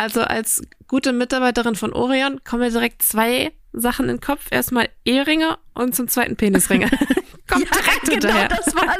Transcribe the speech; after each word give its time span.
Also 0.00 0.22
als 0.22 0.62
gute 0.88 1.12
Mitarbeiterin 1.12 1.74
von 1.74 1.92
Orion 1.92 2.42
kommen 2.42 2.62
mir 2.62 2.70
direkt 2.70 3.02
zwei 3.02 3.52
Sachen 3.74 4.08
in 4.08 4.16
den 4.16 4.20
Kopf. 4.22 4.46
Erstmal 4.50 4.88
Eheringe 5.10 5.58
und 5.74 5.94
zum 5.94 6.08
zweiten 6.08 6.36
Penisringe. 6.36 6.88
Kommt 7.48 7.64
Ja, 7.64 7.70
direkt 7.82 8.02
genau, 8.04 8.12
hinterher. 8.12 8.48
das, 8.48 8.74
war, 8.74 8.96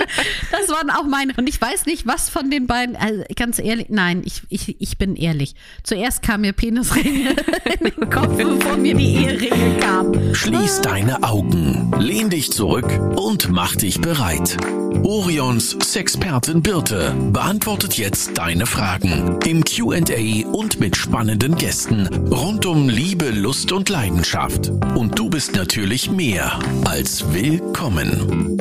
das 0.50 0.68
waren 0.70 0.90
auch 0.90 1.04
meine. 1.04 1.32
Und 1.36 1.48
ich 1.48 1.60
weiß 1.60 1.86
nicht, 1.86 2.06
was 2.06 2.28
von 2.28 2.50
den 2.50 2.66
beiden, 2.66 2.96
also 2.96 3.22
ganz 3.36 3.58
ehrlich, 3.60 3.86
nein, 3.90 4.22
ich, 4.24 4.42
ich, 4.48 4.80
ich 4.80 4.98
bin 4.98 5.14
ehrlich. 5.14 5.54
Zuerst 5.84 6.22
kam 6.22 6.40
mir 6.40 6.52
Penisringe 6.52 7.30
in 7.78 7.90
den 7.90 8.10
Kopf, 8.10 8.36
bevor 8.36 8.76
mir 8.76 8.94
die 8.96 9.14
Eheringe 9.14 9.78
kamen. 9.78 10.34
Schließ 10.34 10.80
deine 10.80 11.22
Augen, 11.22 11.92
lehn 11.98 12.28
dich 12.30 12.50
zurück 12.52 12.88
und 13.16 13.50
mach 13.50 13.76
dich 13.76 14.00
bereit. 14.00 14.56
Orions 15.04 15.76
Sexpertin 15.82 16.62
Birte 16.62 17.14
beantwortet 17.32 17.94
jetzt 17.96 18.36
deine 18.36 18.66
Fragen 18.66 19.38
im 19.46 19.64
Q&A 19.64 20.46
und 20.48 20.80
mit 20.80 20.96
spannenden 20.96 21.54
Gästen 21.56 22.06
rund 22.30 22.66
um 22.66 22.88
Liebe, 22.88 23.30
Lust 23.30 23.70
und 23.70 23.88
Leidenschaft. 23.88 24.70
Und 24.96 25.16
du 25.18 25.30
bist 25.30 25.54
natürlich 25.54 25.99
mehr 26.08 26.58
als 26.86 27.22
willkommen. 27.32 28.56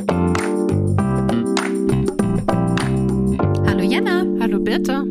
Hallo 3.65 3.83
Jana. 3.83 4.25
Hallo 4.41 4.59
Birte. 4.59 5.05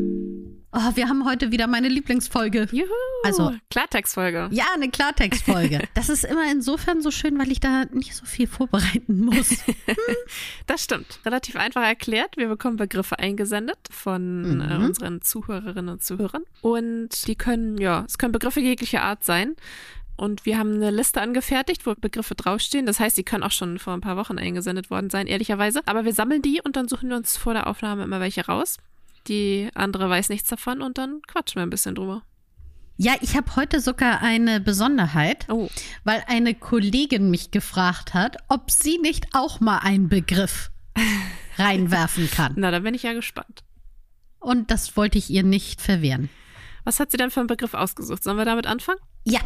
Oh, 0.71 0.91
wir 0.95 1.09
haben 1.09 1.25
heute 1.25 1.51
wieder 1.51 1.67
meine 1.67 1.89
Lieblingsfolge. 1.89 2.69
Juhu. 2.71 2.87
Also- 3.25 3.53
Klartextfolge. 3.71 4.49
Ja, 4.53 4.65
eine 4.75 4.91
Klartextfolge. 4.91 5.81
Das 5.95 6.09
ist 6.11 6.25
immer 6.25 6.51
insofern 6.53 7.01
so 7.01 7.11
schön, 7.11 7.39
weil 7.39 7.51
ich 7.51 7.59
da 7.61 7.87
nicht 7.93 8.15
so 8.15 8.27
viel 8.27 8.47
vorbereiten 8.47 9.25
muss. 9.25 9.51
Das 10.67 10.85
stimmt. 10.85 11.21
Relativ 11.25 11.57
einfach 11.57 11.83
erklärt. 11.83 12.37
Wir 12.37 12.49
bekommen 12.49 12.77
Begriffe 12.77 13.19
eingesendet 13.19 13.79
von 13.91 14.61
äh, 14.61 14.77
Mhm. 14.79 14.85
unseren 14.85 15.23
Zuhörerinnen 15.23 15.89
und 15.89 16.03
Zuhörern. 16.05 16.43
Und 16.61 17.27
die 17.27 17.35
können, 17.37 17.79
ja, 17.79 18.05
es 18.07 18.19
können 18.19 18.33
Begriffe 18.33 18.61
jeglicher 18.61 19.03
Art 19.03 19.25
sein. 19.25 19.57
Und 20.19 20.45
wir 20.47 20.59
haben 20.59 20.75
eine 20.75 20.91
Liste 20.91 21.21
angefertigt, 21.21 21.87
wo 21.87 21.95
Begriffe 21.95 22.35
draufstehen. 22.35 22.87
Das 22.87 22.99
heißt, 22.99 23.17
die 23.17 23.23
können 23.23 23.45
auch 23.45 23.53
schon 23.53 23.79
vor 23.79 23.95
ein 23.95 24.01
paar 24.01 24.17
Wochen 24.17 24.37
eingesendet 24.37 24.91
worden 24.91 25.11
sein, 25.11 25.29
ehrlicherweise. 25.29 25.81
Aber 25.87 26.05
wir 26.05 26.13
sammeln 26.13 26.43
die 26.43 26.61
und 26.61 26.75
dann 26.75 26.89
suchen 26.89 27.09
wir 27.09 27.17
uns 27.17 27.37
vor 27.37 27.55
der 27.55 27.69
Aufnahme 27.69 28.03
immer 28.03 28.19
welche 28.19 28.45
raus. 28.45 28.79
Die 29.29 29.71
andere 29.75 30.11
weiß 30.11 30.29
nichts 30.29 30.49
davon 30.49 30.83
und 30.83 30.99
dann 30.99 31.23
quatschen 31.29 31.61
wir 31.61 31.63
ein 31.63 31.71
bisschen 31.71 31.95
drüber. 31.95 32.23
Ja, 32.97 33.15
ich 33.21 33.37
habe 33.37 33.55
heute 33.55 33.81
sogar 33.81 34.21
eine 34.21 34.61
Besonderheit, 34.61 35.47
Oh, 35.49 35.69
weil 36.03 36.25
eine 36.27 36.53
Kollegin 36.53 37.31
mich 37.31 37.53
gefragt 37.53 38.13
hat, 38.13 38.39
ob 38.49 38.73
sie 38.73 38.99
nicht 38.99 39.29
auch 39.35 39.61
mal 39.61 39.79
einen 39.79 40.09
Begriff 40.09 40.73
reinwerfen 41.59 42.29
kann. 42.29 42.55
na, 42.57 42.73
da 42.73 42.81
bin 42.81 42.95
ich 42.95 43.05
ja 43.05 43.13
gespannt. 43.13 43.63
Und 44.41 44.73
das 44.73 44.97
wollte 44.97 45.17
ich 45.17 45.31
ihr 45.31 45.45
nicht 45.45 45.81
verwehren. 45.81 46.29
Was 46.83 46.99
hat 46.99 47.13
sie 47.13 47.19
denn 47.19 47.31
für 47.31 47.39
einen 47.39 47.47
Begriff 47.47 47.75
ausgesucht? 47.75 48.25
Sollen 48.25 48.37
wir 48.37 48.45
damit 48.45 48.67
anfangen? 48.67 48.99
Ja, 49.25 49.41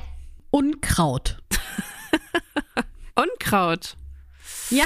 Unkraut. 0.53 1.39
Unkraut. 3.15 3.97
Ja. 4.71 4.85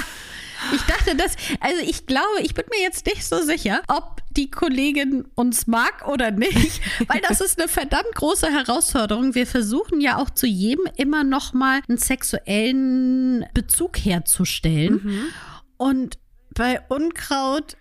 Ich 0.73 0.81
dachte, 0.83 1.15
das, 1.15 1.35
also 1.59 1.81
ich 1.83 2.07
glaube, 2.07 2.41
ich 2.41 2.55
bin 2.55 2.65
mir 2.71 2.81
jetzt 2.81 3.05
nicht 3.05 3.23
so 3.23 3.43
sicher, 3.43 3.83
ob 3.89 4.21
die 4.31 4.49
Kollegin 4.49 5.25
uns 5.35 5.67
mag 5.67 6.07
oder 6.07 6.31
nicht, 6.31 6.81
weil 7.07 7.21
das 7.21 7.41
ist 7.41 7.59
eine 7.59 7.67
verdammt 7.67 8.15
große 8.15 8.47
Herausforderung. 8.49 9.35
Wir 9.35 9.45
versuchen 9.45 10.01
ja 10.01 10.17
auch 10.17 10.29
zu 10.29 10.47
jedem 10.47 10.85
immer 10.95 11.23
noch 11.23 11.53
mal 11.53 11.81
einen 11.87 11.97
sexuellen 11.97 13.45
Bezug 13.53 13.97
herzustellen. 13.97 15.31
Und 15.77 16.17
bei 16.55 16.81
Unkraut, 16.89 17.77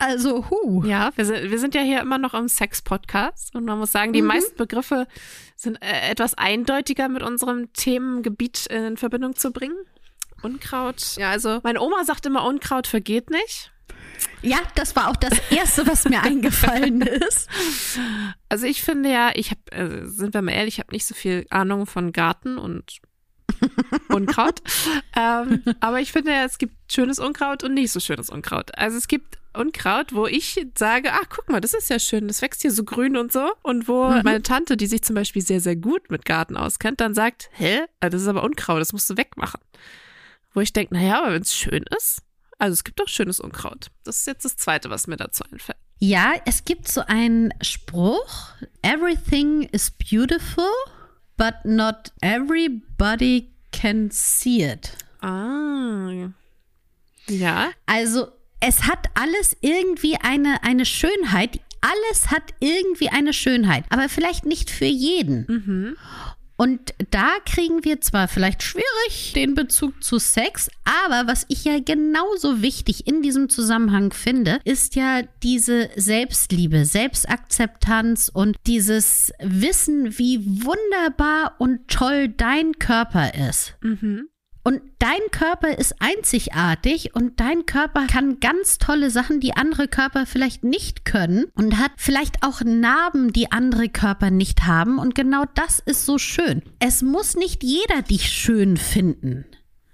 also 0.00 0.50
hu. 0.50 0.84
Ja, 0.84 1.12
wir 1.14 1.24
sind, 1.24 1.50
wir 1.50 1.58
sind 1.58 1.74
ja 1.74 1.82
hier 1.82 2.00
immer 2.00 2.18
noch 2.18 2.34
im 2.34 2.48
Sex-Podcast 2.48 3.54
und 3.54 3.64
man 3.64 3.78
muss 3.78 3.92
sagen, 3.92 4.12
die 4.12 4.22
meisten 4.22 4.56
Begriffe 4.56 5.06
sind 5.56 5.76
äh, 5.82 6.10
etwas 6.10 6.34
eindeutiger 6.34 7.08
mit 7.08 7.22
unserem 7.22 7.72
Themengebiet 7.72 8.66
in 8.66 8.96
Verbindung 8.96 9.36
zu 9.36 9.52
bringen. 9.52 9.76
Unkraut. 10.42 11.16
Ja, 11.16 11.30
also 11.30 11.60
meine 11.62 11.80
Oma 11.80 12.04
sagt 12.04 12.26
immer, 12.26 12.44
Unkraut 12.44 12.86
vergeht 12.86 13.30
nicht. 13.30 13.72
Ja, 14.42 14.58
das 14.74 14.96
war 14.96 15.08
auch 15.08 15.16
das 15.16 15.38
Erste, 15.50 15.86
was 15.86 16.06
mir 16.06 16.22
eingefallen 16.22 17.02
ist. 17.02 17.48
Also 18.48 18.66
ich 18.66 18.82
finde 18.82 19.10
ja, 19.10 19.30
ich 19.34 19.50
habe, 19.50 19.72
äh, 19.72 20.06
sind 20.06 20.34
wir 20.34 20.42
mal 20.42 20.52
ehrlich, 20.52 20.74
ich 20.74 20.80
habe 20.80 20.92
nicht 20.92 21.06
so 21.06 21.14
viel 21.14 21.46
Ahnung 21.50 21.86
von 21.86 22.12
Garten 22.12 22.58
und 22.58 23.00
Unkraut. 24.08 24.62
ähm, 25.14 25.62
aber 25.80 26.00
ich 26.00 26.12
finde 26.12 26.32
ja, 26.32 26.44
es 26.44 26.58
gibt 26.58 26.74
schönes 26.90 27.18
Unkraut 27.18 27.64
und 27.64 27.74
nicht 27.74 27.92
so 27.92 28.00
schönes 28.00 28.30
Unkraut. 28.30 28.76
Also 28.78 28.96
es 28.96 29.08
gibt 29.08 29.39
Unkraut, 29.52 30.12
wo 30.14 30.26
ich 30.26 30.64
sage, 30.76 31.10
ach 31.12 31.28
guck 31.28 31.48
mal, 31.48 31.60
das 31.60 31.74
ist 31.74 31.90
ja 31.90 31.98
schön, 31.98 32.28
das 32.28 32.40
wächst 32.42 32.62
hier 32.62 32.70
so 32.72 32.84
grün 32.84 33.16
und 33.16 33.32
so. 33.32 33.50
Und 33.62 33.88
wo 33.88 34.08
meine 34.22 34.42
Tante, 34.42 34.76
die 34.76 34.86
sich 34.86 35.02
zum 35.02 35.14
Beispiel 35.16 35.42
sehr, 35.42 35.60
sehr 35.60 35.76
gut 35.76 36.10
mit 36.10 36.24
Garten 36.24 36.56
auskennt, 36.56 37.00
dann 37.00 37.14
sagt, 37.14 37.50
hä, 37.52 37.80
Ah, 38.00 38.08
das 38.10 38.22
ist 38.22 38.28
aber 38.28 38.42
Unkraut, 38.44 38.80
das 38.80 38.92
musst 38.92 39.10
du 39.10 39.16
wegmachen. 39.16 39.60
Wo 40.54 40.60
ich 40.60 40.72
denke, 40.72 40.94
naja, 40.94 41.22
aber 41.22 41.34
wenn 41.34 41.42
es 41.42 41.54
schön 41.54 41.84
ist, 41.96 42.22
also 42.58 42.72
es 42.74 42.84
gibt 42.84 43.00
doch 43.00 43.08
schönes 43.08 43.40
Unkraut. 43.40 43.88
Das 44.04 44.18
ist 44.18 44.26
jetzt 44.26 44.44
das 44.44 44.56
Zweite, 44.56 44.90
was 44.90 45.06
mir 45.06 45.16
dazu 45.16 45.44
einfällt. 45.50 45.78
Ja, 45.98 46.34
es 46.46 46.64
gibt 46.64 46.88
so 46.88 47.02
einen 47.06 47.52
Spruch: 47.60 48.54
Everything 48.82 49.62
is 49.72 49.90
beautiful, 49.90 50.68
but 51.36 51.54
not 51.64 52.12
everybody 52.22 53.50
can 53.72 54.10
see 54.10 54.62
it. 54.64 54.96
Ah. 55.20 56.30
Ja, 57.28 57.70
Also, 57.86 58.28
es 58.60 58.84
hat 58.86 59.06
alles 59.14 59.56
irgendwie 59.60 60.16
eine, 60.16 60.62
eine 60.62 60.84
Schönheit. 60.84 61.60
Alles 61.80 62.30
hat 62.30 62.42
irgendwie 62.60 63.08
eine 63.08 63.32
Schönheit, 63.32 63.84
aber 63.88 64.08
vielleicht 64.08 64.44
nicht 64.44 64.70
für 64.70 64.84
jeden. 64.84 65.46
Und 66.60 66.92
da 67.10 67.36
kriegen 67.46 67.84
wir 67.84 68.02
zwar 68.02 68.28
vielleicht 68.28 68.62
schwierig 68.62 69.32
den 69.34 69.54
Bezug 69.54 70.04
zu 70.04 70.18
Sex, 70.18 70.68
aber 70.84 71.26
was 71.26 71.46
ich 71.48 71.64
ja 71.64 71.78
genauso 71.80 72.60
wichtig 72.60 73.06
in 73.06 73.22
diesem 73.22 73.48
Zusammenhang 73.48 74.12
finde, 74.12 74.60
ist 74.64 74.94
ja 74.94 75.22
diese 75.42 75.88
Selbstliebe, 75.96 76.84
Selbstakzeptanz 76.84 78.28
und 78.28 78.58
dieses 78.66 79.32
Wissen, 79.40 80.18
wie 80.18 80.44
wunderbar 80.44 81.54
und 81.58 81.88
toll 81.88 82.28
dein 82.28 82.78
Körper 82.78 83.32
ist. 83.48 83.78
Und 84.62 84.82
dein 84.98 85.20
Körper 85.30 85.78
ist 85.78 85.94
einzigartig 86.00 87.14
und 87.14 87.40
dein 87.40 87.64
Körper 87.64 88.06
kann 88.06 88.40
ganz 88.40 88.76
tolle 88.76 89.10
Sachen, 89.10 89.40
die 89.40 89.54
andere 89.56 89.88
Körper 89.88 90.26
vielleicht 90.26 90.64
nicht 90.64 91.06
können 91.06 91.46
und 91.54 91.78
hat 91.78 91.92
vielleicht 91.96 92.42
auch 92.42 92.60
Narben, 92.60 93.32
die 93.32 93.50
andere 93.52 93.88
Körper 93.88 94.30
nicht 94.30 94.64
haben. 94.66 94.98
Und 94.98 95.14
genau 95.14 95.44
das 95.54 95.78
ist 95.78 96.04
so 96.04 96.18
schön. 96.18 96.62
Es 96.78 97.00
muss 97.00 97.36
nicht 97.36 97.62
jeder 97.64 98.02
dich 98.02 98.30
schön 98.30 98.76
finden. 98.76 99.46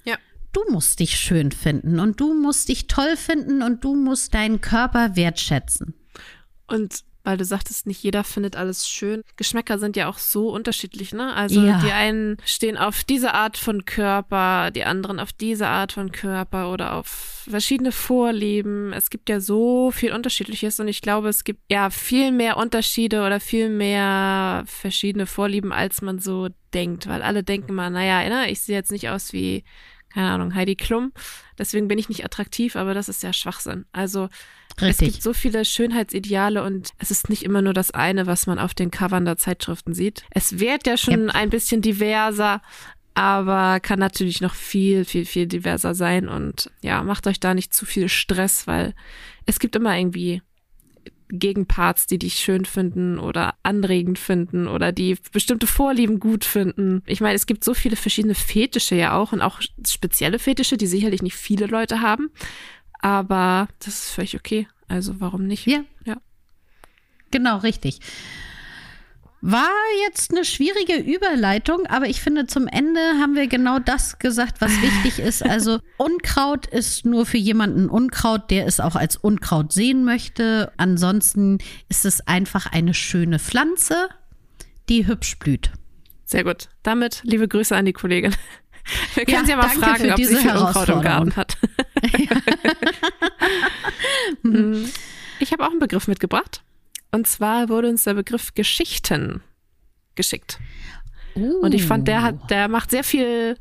ja. 0.04 0.16
Du 0.53 0.62
musst 0.72 0.98
dich 0.98 1.16
schön 1.16 1.53
finden 1.53 2.00
und 2.00 2.19
du 2.19 2.34
musst 2.34 2.69
dich 2.69 2.88
toll 2.88 3.16
finden 3.16 3.62
und 3.62 3.84
du 3.84 3.94
musst 3.94 4.34
deinen 4.34 4.60
Körper 4.60 5.15
wertschätzen. 5.15 5.94
Und 6.66 7.04
weil 7.26 7.37
du 7.37 7.44
sagtest, 7.44 7.87
nicht 7.87 8.03
jeder 8.03 8.25
findet 8.25 8.56
alles 8.56 8.88
schön. 8.88 9.22
Geschmäcker 9.37 9.78
sind 9.78 9.97
ja 9.97 10.09
auch 10.09 10.19
so 10.19 10.48
unterschiedlich, 10.50 11.12
ne? 11.12 11.34
Also 11.34 11.60
Ja. 11.60 11.81
die 11.81 11.91
einen 11.92 12.37
stehen 12.44 12.76
auf 12.76 13.03
diese 13.04 13.34
Art 13.34 13.56
von 13.59 13.84
Körper, 13.84 14.70
die 14.70 14.84
anderen 14.84 15.19
auf 15.19 15.32
diese 15.32 15.66
Art 15.66 15.92
von 15.92 16.12
Körper 16.12 16.72
oder 16.72 16.94
auf 16.94 17.44
verschiedene 17.48 17.92
Vorlieben. 17.92 18.92
Es 18.92 19.10
gibt 19.10 19.28
ja 19.28 19.41
so 19.41 19.91
viel 19.91 20.12
Unterschiedliches 20.12 20.78
und 20.81 20.88
ich 20.88 21.00
glaube, 21.03 21.28
es 21.28 21.44
gibt 21.44 21.60
ja 21.70 21.91
viel 21.91 22.31
mehr 22.32 22.56
Unterschiede 22.56 23.25
oder 23.26 23.41
viel 23.41 23.69
mehr 23.69 24.65
verschiedene 24.66 25.26
Vorlieben, 25.26 25.72
als 25.72 26.03
man 26.03 26.19
so 26.20 26.48
denkt, 26.75 27.09
weil 27.09 27.22
alle 27.22 27.42
denken 27.42 27.75
mal, 27.75 27.91
naja, 27.91 28.28
ne, 28.28 28.50
ich 28.50 28.62
sehe 28.62 28.76
jetzt 28.76 28.92
nicht 28.92 29.09
aus 29.09 29.32
wie 29.32 29.65
keine 30.16 30.31
Ahnung, 30.31 30.54
Heidi 30.54 30.77
Klum. 30.77 31.12
Deswegen 31.59 31.88
bin 31.88 31.99
ich 31.99 32.09
nicht 32.09 32.25
attraktiv, 32.25 32.75
aber 32.75 32.94
das 32.94 33.10
ist 33.10 33.22
ja 33.22 33.34
Schwachsinn. 33.34 33.84
Also 33.93 34.31
es 34.78 34.82
Richtig. 34.82 35.12
gibt 35.12 35.22
so 35.22 35.34
viele 35.34 35.62
Schönheitsideale 35.66 36.62
und 36.65 36.93
es 36.97 37.10
ist 37.10 37.28
nicht 37.28 37.43
immer 37.43 37.60
nur 37.60 37.75
das 37.75 37.91
eine, 37.91 38.27
was 38.27 38.47
man 38.47 38.59
auf 38.59 38.72
den 38.72 38.91
Covern 38.91 39.27
der 39.27 39.37
Zeitschriften 39.37 39.93
sieht. 39.93 40.25
Es 40.31 40.59
wird 40.59 40.86
ja 40.86 40.97
schon 40.97 41.28
ein 41.28 41.51
bisschen 41.51 41.83
diverser, 41.83 42.63
aber 43.13 43.78
kann 43.80 43.98
natürlich 43.98 44.41
noch 44.41 44.54
viel, 44.54 45.04
viel, 45.04 45.27
viel 45.27 45.47
diverser 45.47 45.95
sein 45.95 46.30
und 46.30 46.71
ja, 46.80 47.03
macht 47.03 47.27
euch 47.27 47.39
da 47.39 47.53
nicht 47.53 47.74
zu 47.74 47.84
viel 47.84 48.09
Stress, 48.09 48.66
weil 48.66 48.95
es 49.45 49.59
gibt 49.59 49.77
immer 49.77 49.98
irgendwie 49.98 50.41
Gegenparts, 51.28 52.07
die 52.07 52.19
dich 52.19 52.34
schön 52.34 52.65
finden 52.65 53.19
oder 53.19 53.55
anregend 53.63 54.19
finden 54.19 54.69
oder 54.69 54.93
die 54.93 55.17
bestimmte 55.33 55.67
Vorlieben 55.67 56.21
gut 56.21 56.45
finden. 56.45 57.03
Ich 57.07 57.21
meine, 57.21 57.34
es 57.34 57.47
gibt 57.47 57.65
so 57.65 57.75
viele 57.75 57.97
verschiedene 57.97 58.34
Fetische 58.34 58.95
ja 58.95 59.17
auch 59.17 59.33
und 59.33 59.43
auch 59.43 59.61
spezielle 59.87 60.39
Fetische, 60.39 60.77
die 60.77 60.87
sicherlich 60.87 61.23
nicht 61.23 61.37
viele 61.37 61.67
Leute 61.67 62.01
haben. 62.01 62.31
Aber 63.01 63.69
das 63.78 63.89
ist 63.89 64.11
völlig 64.11 64.37
okay. 64.37 64.69
Also 64.89 65.21
warum 65.21 65.47
nicht? 65.47 65.67
Ja. 65.67 65.81
Ja. 66.05 66.17
Genau, 67.31 67.59
richtig. 67.59 68.01
War 69.42 69.68
jetzt 70.06 70.33
eine 70.33 70.44
schwierige 70.44 70.97
Überleitung, 70.97 71.86
aber 71.86 72.06
ich 72.09 72.21
finde, 72.21 72.47
zum 72.47 72.66
Ende 72.66 73.00
haben 73.21 73.34
wir 73.34 73.47
genau 73.47 73.78
das 73.78 74.18
gesagt, 74.18 74.60
was 74.60 74.71
wichtig 74.83 75.18
ist. 75.18 75.44
Also 75.44 75.78
Unkraut 75.98 76.66
ist 76.66 77.04
nur 77.04 77.27
für 77.27 77.36
jemanden 77.36 77.88
Unkraut, 77.88 78.50
der 78.50 78.66
es 78.66 78.80
auch 78.80 78.97
als 78.97 79.16
Unkraut 79.16 79.72
sehen 79.72 80.04
möchte. 80.04 80.72
Ansonsten 80.78 81.59
ist 81.88 82.04
es 82.04 82.27
einfach 82.27 82.66
eine 82.72 82.94
schöne 82.94 83.38
Pflanze, 83.38 84.09
die 84.88 85.06
hübsch 85.06 85.39
blüht. 85.39 85.71
Sehr 86.24 86.42
gut. 86.42 86.68
Damit 86.82 87.21
liebe 87.22 87.47
Grüße 87.47 87.77
an 87.77 87.84
die 87.84 87.92
Kollegin. 87.92 88.34
Wir 89.15 89.24
können 89.24 89.36
Ja, 89.39 89.44
sie 89.44 89.50
ja 89.50 89.56
mal 89.56 89.68
fragen, 89.68 90.12
ob 90.12 90.18
sie 90.18 90.36
viel 90.36 90.50
Unkraut 90.50 90.89
im. 90.89 91.03
Garten 91.03 91.36
hat. 91.36 91.56
Hm. 94.42 94.91
ich 95.41 95.53
habe 95.53 95.65
auch 95.65 95.71
einen 95.71 95.78
Begriff 95.78 96.09
mitgebracht. 96.09 96.62
Und 97.12 97.26
zwar 97.26 97.68
wurde 97.68 97.88
uns 97.88 98.04
der 98.04 98.14
Begriff 98.14 98.54
Geschichten 98.54 99.42
geschickt. 100.14 100.58
Und 101.34 101.74
ich 101.74 101.84
fand, 101.84 102.08
der 102.08 102.20
Uh. 102.20 102.22
hat, 102.22 102.50
der 102.50 102.68
macht 102.68 102.91
sehr 102.91 103.04
viel 103.04 103.56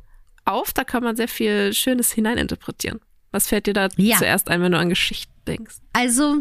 auf, 0.46 0.72
da 0.74 0.84
kann 0.84 1.04
man 1.04 1.16
sehr 1.16 1.28
viel 1.28 1.74
Schönes 1.74 2.12
hineininterpretieren. 2.12 3.00
Was 3.32 3.48
fällt 3.48 3.68
dir 3.68 3.74
da 3.74 3.90
Ja. 3.98 4.18
zuerst 4.18 4.50
ein, 4.50 4.62
wenn 4.62 4.72
du 4.72 4.78
an 4.78 4.90
Geschichten 4.90 5.34
denkst? 5.46 5.76
Also, 5.92 6.38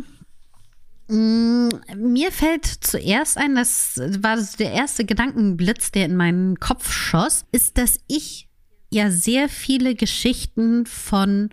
mh, 1.08 1.70
mir 1.96 2.30
fällt 2.32 2.66
zuerst 2.66 3.36
ein, 3.38 3.54
das 3.56 4.00
war 4.18 4.38
so 4.40 4.56
der 4.58 4.72
erste 4.72 5.04
Gedankenblitz, 5.04 5.90
der 5.90 6.04
in 6.06 6.16
meinen 6.16 6.60
Kopf 6.60 6.92
schoss, 6.92 7.44
ist, 7.52 7.78
dass 7.78 7.98
ich 8.06 8.48
ja 8.90 9.10
sehr 9.10 9.48
viele 9.48 9.94
Geschichten 9.96 10.86
von 10.86 11.50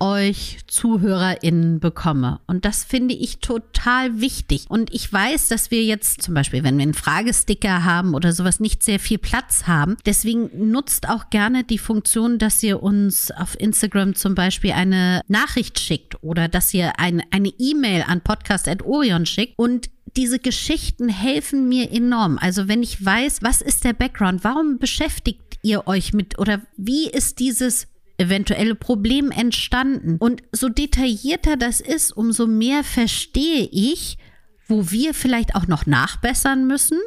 euch 0.00 0.58
ZuhörerInnen 0.66 1.80
bekomme. 1.80 2.40
Und 2.46 2.64
das 2.64 2.84
finde 2.84 3.14
ich 3.14 3.38
total 3.38 4.20
wichtig. 4.20 4.64
Und 4.68 4.92
ich 4.92 5.12
weiß, 5.12 5.48
dass 5.48 5.70
wir 5.70 5.84
jetzt 5.84 6.22
zum 6.22 6.34
Beispiel, 6.34 6.64
wenn 6.64 6.76
wir 6.76 6.82
einen 6.82 6.94
Fragesticker 6.94 7.84
haben 7.84 8.14
oder 8.14 8.32
sowas, 8.32 8.60
nicht 8.60 8.82
sehr 8.82 8.98
viel 8.98 9.18
Platz 9.18 9.66
haben. 9.66 9.96
Deswegen 10.06 10.70
nutzt 10.70 11.08
auch 11.08 11.30
gerne 11.30 11.64
die 11.64 11.78
Funktion, 11.78 12.38
dass 12.38 12.62
ihr 12.62 12.82
uns 12.82 13.30
auf 13.30 13.58
Instagram 13.58 14.14
zum 14.14 14.34
Beispiel 14.34 14.72
eine 14.72 15.22
Nachricht 15.28 15.78
schickt 15.78 16.22
oder 16.22 16.48
dass 16.48 16.74
ihr 16.74 16.98
eine 16.98 17.22
eine 17.30 17.52
E-Mail 17.58 18.04
an 18.06 18.20
podcast.orion 18.20 19.26
schickt 19.26 19.54
und 19.56 19.90
diese 20.16 20.38
Geschichten 20.38 21.08
helfen 21.08 21.68
mir 21.68 21.92
enorm. 21.92 22.38
Also 22.40 22.68
wenn 22.68 22.82
ich 22.82 23.04
weiß, 23.04 23.42
was 23.42 23.62
ist 23.62 23.84
der 23.84 23.92
Background, 23.92 24.42
warum 24.44 24.78
beschäftigt 24.78 25.58
ihr 25.62 25.86
euch 25.86 26.12
mit 26.12 26.38
oder 26.38 26.62
wie 26.76 27.08
ist 27.08 27.38
dieses 27.38 27.86
eventuelle 28.18 28.74
Problem 28.74 29.30
entstanden? 29.30 30.16
Und 30.18 30.42
so 30.52 30.68
detaillierter 30.68 31.56
das 31.56 31.80
ist, 31.80 32.12
umso 32.12 32.46
mehr 32.46 32.84
verstehe 32.84 33.68
ich, 33.70 34.18
wo 34.66 34.90
wir 34.90 35.14
vielleicht 35.14 35.54
auch 35.54 35.66
noch 35.66 35.86
nachbessern 35.86 36.66
müssen. 36.66 36.98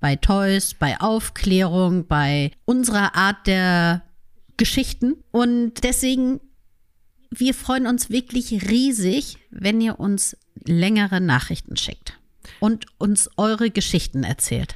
Bei 0.00 0.16
Toys, 0.16 0.74
bei 0.74 1.00
Aufklärung, 1.00 2.06
bei 2.06 2.52
unserer 2.64 3.14
Art 3.14 3.46
der 3.46 4.02
Geschichten. 4.56 5.22
Und 5.30 5.84
deswegen, 5.84 6.40
wir 7.30 7.54
freuen 7.54 7.86
uns 7.86 8.10
wirklich 8.10 8.70
riesig, 8.70 9.38
wenn 9.50 9.80
ihr 9.80 10.00
uns 10.00 10.36
längere 10.64 11.20
Nachrichten 11.20 11.76
schickt 11.76 12.18
und 12.60 12.86
uns 12.98 13.30
eure 13.36 13.70
Geschichten 13.70 14.24
erzählt. 14.24 14.74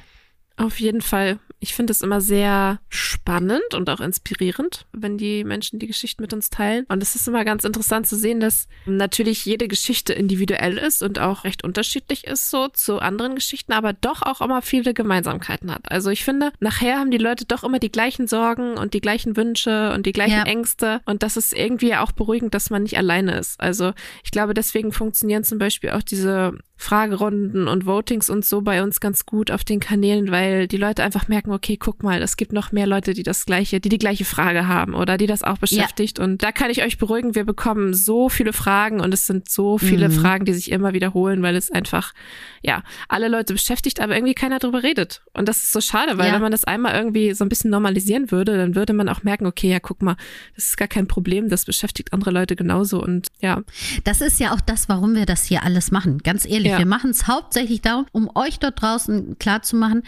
Auf 0.57 0.79
jeden 0.79 1.01
Fall. 1.01 1.39
Ich 1.59 1.73
finde 1.73 1.91
es 1.91 2.01
immer 2.01 2.21
sehr 2.21 2.79
spannend 2.89 3.73
und 3.73 3.89
auch 3.89 3.99
inspirierend, 3.99 4.85
wenn 4.93 5.17
die 5.17 5.43
Menschen 5.43 5.79
die 5.79 5.87
Geschichten 5.87 6.21
mit 6.21 6.31
uns 6.33 6.49
teilen. 6.49 6.85
Und 6.87 7.01
es 7.01 7.15
ist 7.15 7.27
immer 7.27 7.45
ganz 7.45 7.63
interessant 7.63 8.07
zu 8.07 8.15
sehen, 8.15 8.39
dass 8.39 8.67
natürlich 8.85 9.43
jede 9.45 9.67
Geschichte 9.67 10.13
individuell 10.13 10.77
ist 10.77 11.01
und 11.01 11.17
auch 11.19 11.45
recht 11.45 11.63
unterschiedlich 11.63 12.25
ist 12.27 12.51
so 12.51 12.67
zu 12.67 12.99
anderen 12.99 13.33
Geschichten, 13.35 13.73
aber 13.73 13.93
doch 13.93 14.21
auch 14.21 14.41
immer 14.41 14.61
viele 14.61 14.93
Gemeinsamkeiten 14.93 15.73
hat. 15.73 15.91
Also 15.91 16.11
ich 16.11 16.23
finde, 16.23 16.51
nachher 16.59 16.99
haben 16.99 17.11
die 17.11 17.17
Leute 17.17 17.45
doch 17.45 17.63
immer 17.63 17.79
die 17.79 17.91
gleichen 17.91 18.27
Sorgen 18.27 18.77
und 18.77 18.93
die 18.93 19.01
gleichen 19.01 19.35
Wünsche 19.35 19.93
und 19.93 20.05
die 20.05 20.11
gleichen 20.13 20.37
Ja. 20.37 20.43
Ängste. 20.43 21.01
Und 21.05 21.23
das 21.23 21.37
ist 21.37 21.53
irgendwie 21.53 21.95
auch 21.95 22.11
beruhigend, 22.11 22.53
dass 22.53 22.69
man 22.69 22.83
nicht 22.83 22.97
alleine 22.97 23.37
ist. 23.37 23.59
Also 23.59 23.93
ich 24.23 24.29
glaube, 24.31 24.53
deswegen 24.53 24.91
funktionieren 24.91 25.43
zum 25.43 25.57
Beispiel 25.57 25.89
auch 25.89 26.03
diese 26.03 26.53
Fragerunden 26.77 27.67
und 27.67 27.85
Votings 27.85 28.29
und 28.29 28.45
so 28.45 28.61
bei 28.61 28.81
uns 28.81 28.99
ganz 28.99 29.25
gut 29.25 29.51
auf 29.51 29.63
den 29.63 29.79
Kanälen, 29.79 30.31
weil 30.31 30.67
die 30.67 30.77
Leute 30.77 31.03
einfach 31.03 31.27
merken, 31.27 31.51
okay, 31.51 31.75
guck 31.77 32.01
mal, 32.03 32.21
es 32.21 32.37
gibt 32.37 32.53
noch 32.53 32.71
mehr 32.71 32.87
Leute, 32.87 33.13
die 33.13 33.23
das 33.23 33.45
gleiche, 33.45 33.79
die 33.79 33.89
die 33.89 33.97
gleiche 33.97 34.25
Frage 34.25 34.67
haben 34.67 34.93
oder 34.93 35.17
die 35.17 35.27
das 35.27 35.43
auch 35.43 35.57
beschäftigt. 35.57 36.19
Und 36.19 36.43
da 36.43 36.51
kann 36.51 36.69
ich 36.71 36.83
euch 36.83 36.97
beruhigen, 36.97 37.35
wir 37.35 37.43
bekommen 37.45 37.93
so 37.93 38.29
viele 38.29 38.53
Fragen 38.53 38.99
und 39.01 39.13
es 39.13 39.25
sind 39.27 39.49
so 39.49 39.77
viele 39.77 40.07
Mhm. 40.09 40.13
Fragen, 40.13 40.45
die 40.45 40.53
sich 40.53 40.71
immer 40.71 40.93
wiederholen, 40.93 41.41
weil 41.43 41.55
es 41.55 41.71
einfach, 41.71 42.13
ja, 42.61 42.83
alle 43.09 43.27
Leute 43.27 43.53
beschäftigt, 43.53 43.99
aber 43.99 44.15
irgendwie 44.15 44.33
keiner 44.35 44.59
drüber 44.59 44.83
redet. 44.83 45.21
Und 45.33 45.49
das 45.49 45.57
ist 45.63 45.71
so 45.73 45.81
schade, 45.81 46.17
weil 46.17 46.27
Ja. 46.27 46.33
wenn 46.33 46.41
man 46.41 46.51
das 46.51 46.63
einmal 46.63 46.95
irgendwie 46.95 47.33
so 47.33 47.43
ein 47.43 47.49
bisschen 47.49 47.71
normalisieren 47.71 48.31
würde, 48.31 48.55
dann 48.55 48.75
würde 48.75 48.93
man 48.93 49.09
auch 49.09 49.23
merken, 49.23 49.45
okay, 49.45 49.69
ja, 49.69 49.79
guck 49.79 50.01
mal, 50.01 50.15
das 50.55 50.65
ist 50.67 50.77
gar 50.77 50.87
kein 50.87 51.07
Problem, 51.07 51.49
das 51.49 51.65
beschäftigt 51.65 52.13
andere 52.13 52.31
Leute 52.31 52.55
genauso 52.55 53.03
und 53.03 53.27
ja, 53.41 53.61
Das 54.03 54.21
ist 54.21 54.39
ja 54.39 54.53
auch 54.53 54.61
das, 54.61 54.87
warum 54.89 55.15
wir 55.15 55.25
das 55.25 55.43
hier 55.45 55.63
alles 55.63 55.91
machen. 55.91 56.19
Ganz 56.19 56.45
ehrlich, 56.45 56.66
Ja. 56.67 56.79
wir 56.79 56.85
machen 56.85 57.11
es 57.11 57.27
hauptsächlich 57.27 57.81
darum, 57.81 58.05
um 58.11 58.29
euch 58.35 58.59
dort 58.59 58.81
draußen 58.81 59.37
klarzumachen, 59.39 60.03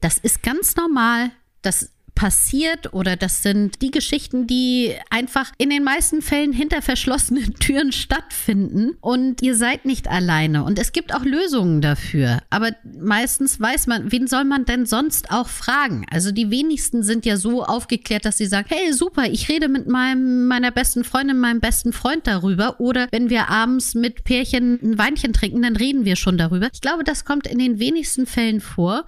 das 0.00 0.18
ist 0.18 0.42
ganz 0.42 0.76
normal, 0.76 1.30
das 1.62 1.90
passiert 2.14 2.92
oder 2.92 3.16
das 3.16 3.42
sind 3.42 3.82
die 3.82 3.90
Geschichten, 3.90 4.46
die 4.46 4.94
einfach 5.10 5.52
in 5.58 5.70
den 5.70 5.82
meisten 5.82 6.22
Fällen 6.22 6.52
hinter 6.52 6.82
verschlossenen 6.82 7.54
Türen 7.60 7.92
stattfinden 7.92 8.96
und 9.00 9.42
ihr 9.42 9.56
seid 9.56 9.84
nicht 9.84 10.08
alleine 10.08 10.64
und 10.64 10.78
es 10.78 10.92
gibt 10.92 11.14
auch 11.14 11.24
Lösungen 11.24 11.80
dafür, 11.80 12.38
aber 12.50 12.70
meistens 12.98 13.60
weiß 13.60 13.86
man, 13.86 14.12
wen 14.12 14.26
soll 14.26 14.44
man 14.44 14.64
denn 14.64 14.86
sonst 14.86 15.30
auch 15.30 15.48
fragen? 15.48 16.06
Also 16.10 16.30
die 16.30 16.50
wenigsten 16.50 17.02
sind 17.02 17.26
ja 17.26 17.36
so 17.36 17.64
aufgeklärt, 17.64 18.24
dass 18.24 18.38
sie 18.38 18.46
sagen, 18.46 18.68
hey 18.70 18.92
super, 18.92 19.24
ich 19.24 19.48
rede 19.48 19.68
mit 19.68 19.88
meinem 19.88 20.46
meiner 20.46 20.70
besten 20.70 21.04
Freundin, 21.04 21.40
meinem 21.40 21.60
besten 21.60 21.92
Freund 21.92 22.26
darüber 22.26 22.80
oder 22.80 23.08
wenn 23.10 23.30
wir 23.30 23.48
abends 23.48 23.94
mit 23.94 24.24
Pärchen 24.24 24.78
ein 24.82 24.98
Weinchen 24.98 25.32
trinken, 25.32 25.62
dann 25.62 25.76
reden 25.76 26.04
wir 26.04 26.16
schon 26.16 26.38
darüber. 26.38 26.68
Ich 26.72 26.80
glaube, 26.80 27.04
das 27.04 27.24
kommt 27.24 27.46
in 27.46 27.58
den 27.58 27.78
wenigsten 27.78 28.26
Fällen 28.26 28.60
vor. 28.60 29.04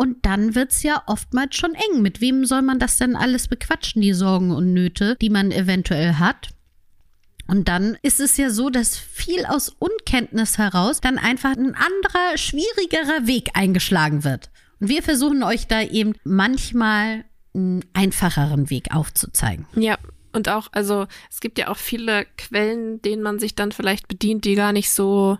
Und 0.00 0.24
dann 0.24 0.54
wird's 0.54 0.84
ja 0.84 1.02
oftmals 1.06 1.56
schon 1.56 1.74
eng. 1.74 2.02
Mit 2.02 2.20
wem 2.20 2.44
soll 2.44 2.62
man 2.62 2.78
das 2.78 2.98
denn 2.98 3.16
alles 3.16 3.48
bequatschen, 3.48 4.00
die 4.00 4.12
Sorgen 4.12 4.52
und 4.52 4.72
Nöte, 4.72 5.16
die 5.20 5.28
man 5.28 5.50
eventuell 5.50 6.14
hat? 6.14 6.50
Und 7.48 7.66
dann 7.66 7.98
ist 8.02 8.20
es 8.20 8.36
ja 8.36 8.50
so, 8.50 8.70
dass 8.70 8.96
viel 8.96 9.44
aus 9.44 9.70
Unkenntnis 9.70 10.56
heraus 10.56 11.00
dann 11.00 11.18
einfach 11.18 11.50
ein 11.50 11.74
anderer, 11.74 12.36
schwierigerer 12.36 13.26
Weg 13.26 13.50
eingeschlagen 13.54 14.22
wird. 14.22 14.50
Und 14.78 14.88
wir 14.88 15.02
versuchen 15.02 15.42
euch 15.42 15.66
da 15.66 15.82
eben 15.82 16.12
manchmal 16.22 17.24
einen 17.52 17.84
einfacheren 17.92 18.70
Weg 18.70 18.94
aufzuzeigen. 18.94 19.66
Ja, 19.74 19.98
und 20.32 20.48
auch, 20.48 20.68
also 20.70 21.06
es 21.28 21.40
gibt 21.40 21.58
ja 21.58 21.68
auch 21.68 21.76
viele 21.76 22.24
Quellen, 22.36 23.02
denen 23.02 23.22
man 23.22 23.40
sich 23.40 23.56
dann 23.56 23.72
vielleicht 23.72 24.06
bedient, 24.06 24.44
die 24.44 24.54
gar 24.54 24.72
nicht 24.72 24.92
so. 24.92 25.38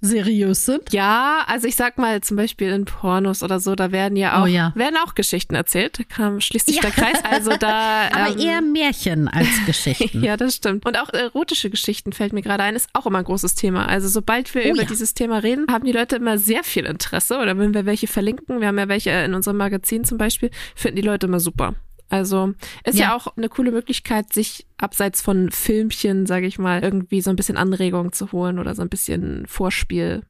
Seriös 0.00 0.64
sind? 0.66 0.92
Ja, 0.92 1.44
also 1.46 1.66
ich 1.68 1.76
sag 1.76 1.98
mal 1.98 2.20
zum 2.22 2.36
Beispiel 2.36 2.70
in 2.70 2.86
Pornos 2.86 3.42
oder 3.42 3.60
so, 3.60 3.74
da 3.74 3.92
werden 3.92 4.16
ja 4.16 4.38
auch, 4.40 4.44
Oh 4.44 4.46
ja. 4.46 4.72
werden 4.74 4.96
auch 5.04 5.14
Geschichten 5.14 5.54
erzählt. 5.54 5.98
Da 5.98 6.04
kam, 6.04 6.40
schließt 6.40 6.66
sich 6.66 6.76
Ja. 6.76 6.82
der 6.82 6.90
Kreis. 6.92 7.18
Also 7.24 7.50
da. 7.58 8.08
Aber 8.12 8.30
ähm, 8.32 8.38
eher 8.38 8.60
Märchen 8.62 9.28
als 9.28 9.48
Geschichten. 9.66 10.22
Ja, 10.24 10.36
das 10.36 10.56
stimmt. 10.56 10.86
Und 10.86 10.98
auch 10.98 11.10
erotische 11.12 11.70
Geschichten 11.70 12.12
fällt 12.12 12.32
mir 12.32 12.42
gerade 12.42 12.62
ein, 12.62 12.76
ist 12.76 12.88
auch 12.94 13.06
immer 13.06 13.18
ein 13.18 13.24
großes 13.24 13.54
Thema. 13.54 13.86
Also 13.86 14.08
sobald 14.08 14.54
wir 14.54 14.62
Oh 14.66 14.68
über 14.70 14.82
ja. 14.82 14.88
dieses 14.88 15.14
Thema 15.14 15.38
reden, 15.38 15.66
haben 15.70 15.84
die 15.84 15.92
Leute 15.92 16.16
immer 16.16 16.38
sehr 16.38 16.64
viel 16.64 16.84
Interesse. 16.86 17.38
Oder 17.38 17.56
wenn 17.58 17.74
wir 17.74 17.86
welche 17.86 18.06
verlinken, 18.06 18.60
wir 18.60 18.68
haben 18.68 18.78
ja 18.78 18.88
welche 18.88 19.10
in 19.10 19.34
unserem 19.34 19.56
Magazin 19.58 20.04
zum 20.04 20.18
Beispiel, 20.18 20.50
finden 20.74 20.96
die 20.96 21.02
Leute 21.02 21.26
immer 21.26 21.40
super. 21.40 21.74
Also 22.10 22.52
ist 22.84 22.98
ja. 22.98 23.06
Ja. 23.06 23.16
auch 23.16 23.36
eine 23.36 23.48
coole 23.48 23.70
Möglichkeit, 23.70 24.32
sich 24.32 24.66
abseits 24.76 25.22
von 25.22 25.50
Filmchen, 25.50 26.26
sage 26.26 26.46
ich 26.46 26.58
mal, 26.58 26.82
irgendwie 26.82 27.20
so 27.22 27.30
ein 27.30 27.36
bisschen 27.36 27.56
Anregung 27.56 28.12
zu 28.12 28.32
holen 28.32 28.58
oder 28.58 28.74
so 28.74 28.82
ein 28.82 28.88
bisschen 28.88 29.46
Vorspiel. 29.46 30.22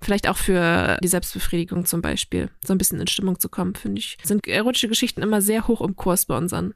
Vielleicht 0.00 0.28
auch 0.28 0.36
für 0.36 0.98
die 1.02 1.08
Selbstbefriedigung 1.08 1.86
zum 1.86 2.02
Beispiel, 2.02 2.50
so 2.64 2.74
ein 2.74 2.78
bisschen 2.78 3.00
in 3.00 3.06
Stimmung 3.06 3.38
zu 3.38 3.48
kommen, 3.48 3.74
finde 3.74 4.00
ich. 4.00 4.18
Sind 4.22 4.46
erotische 4.46 4.88
Geschichten 4.88 5.22
immer 5.22 5.40
sehr 5.40 5.68
hoch 5.68 5.80
im 5.80 5.94
Kurs 5.94 6.26
bei 6.26 6.36
unseren 6.36 6.74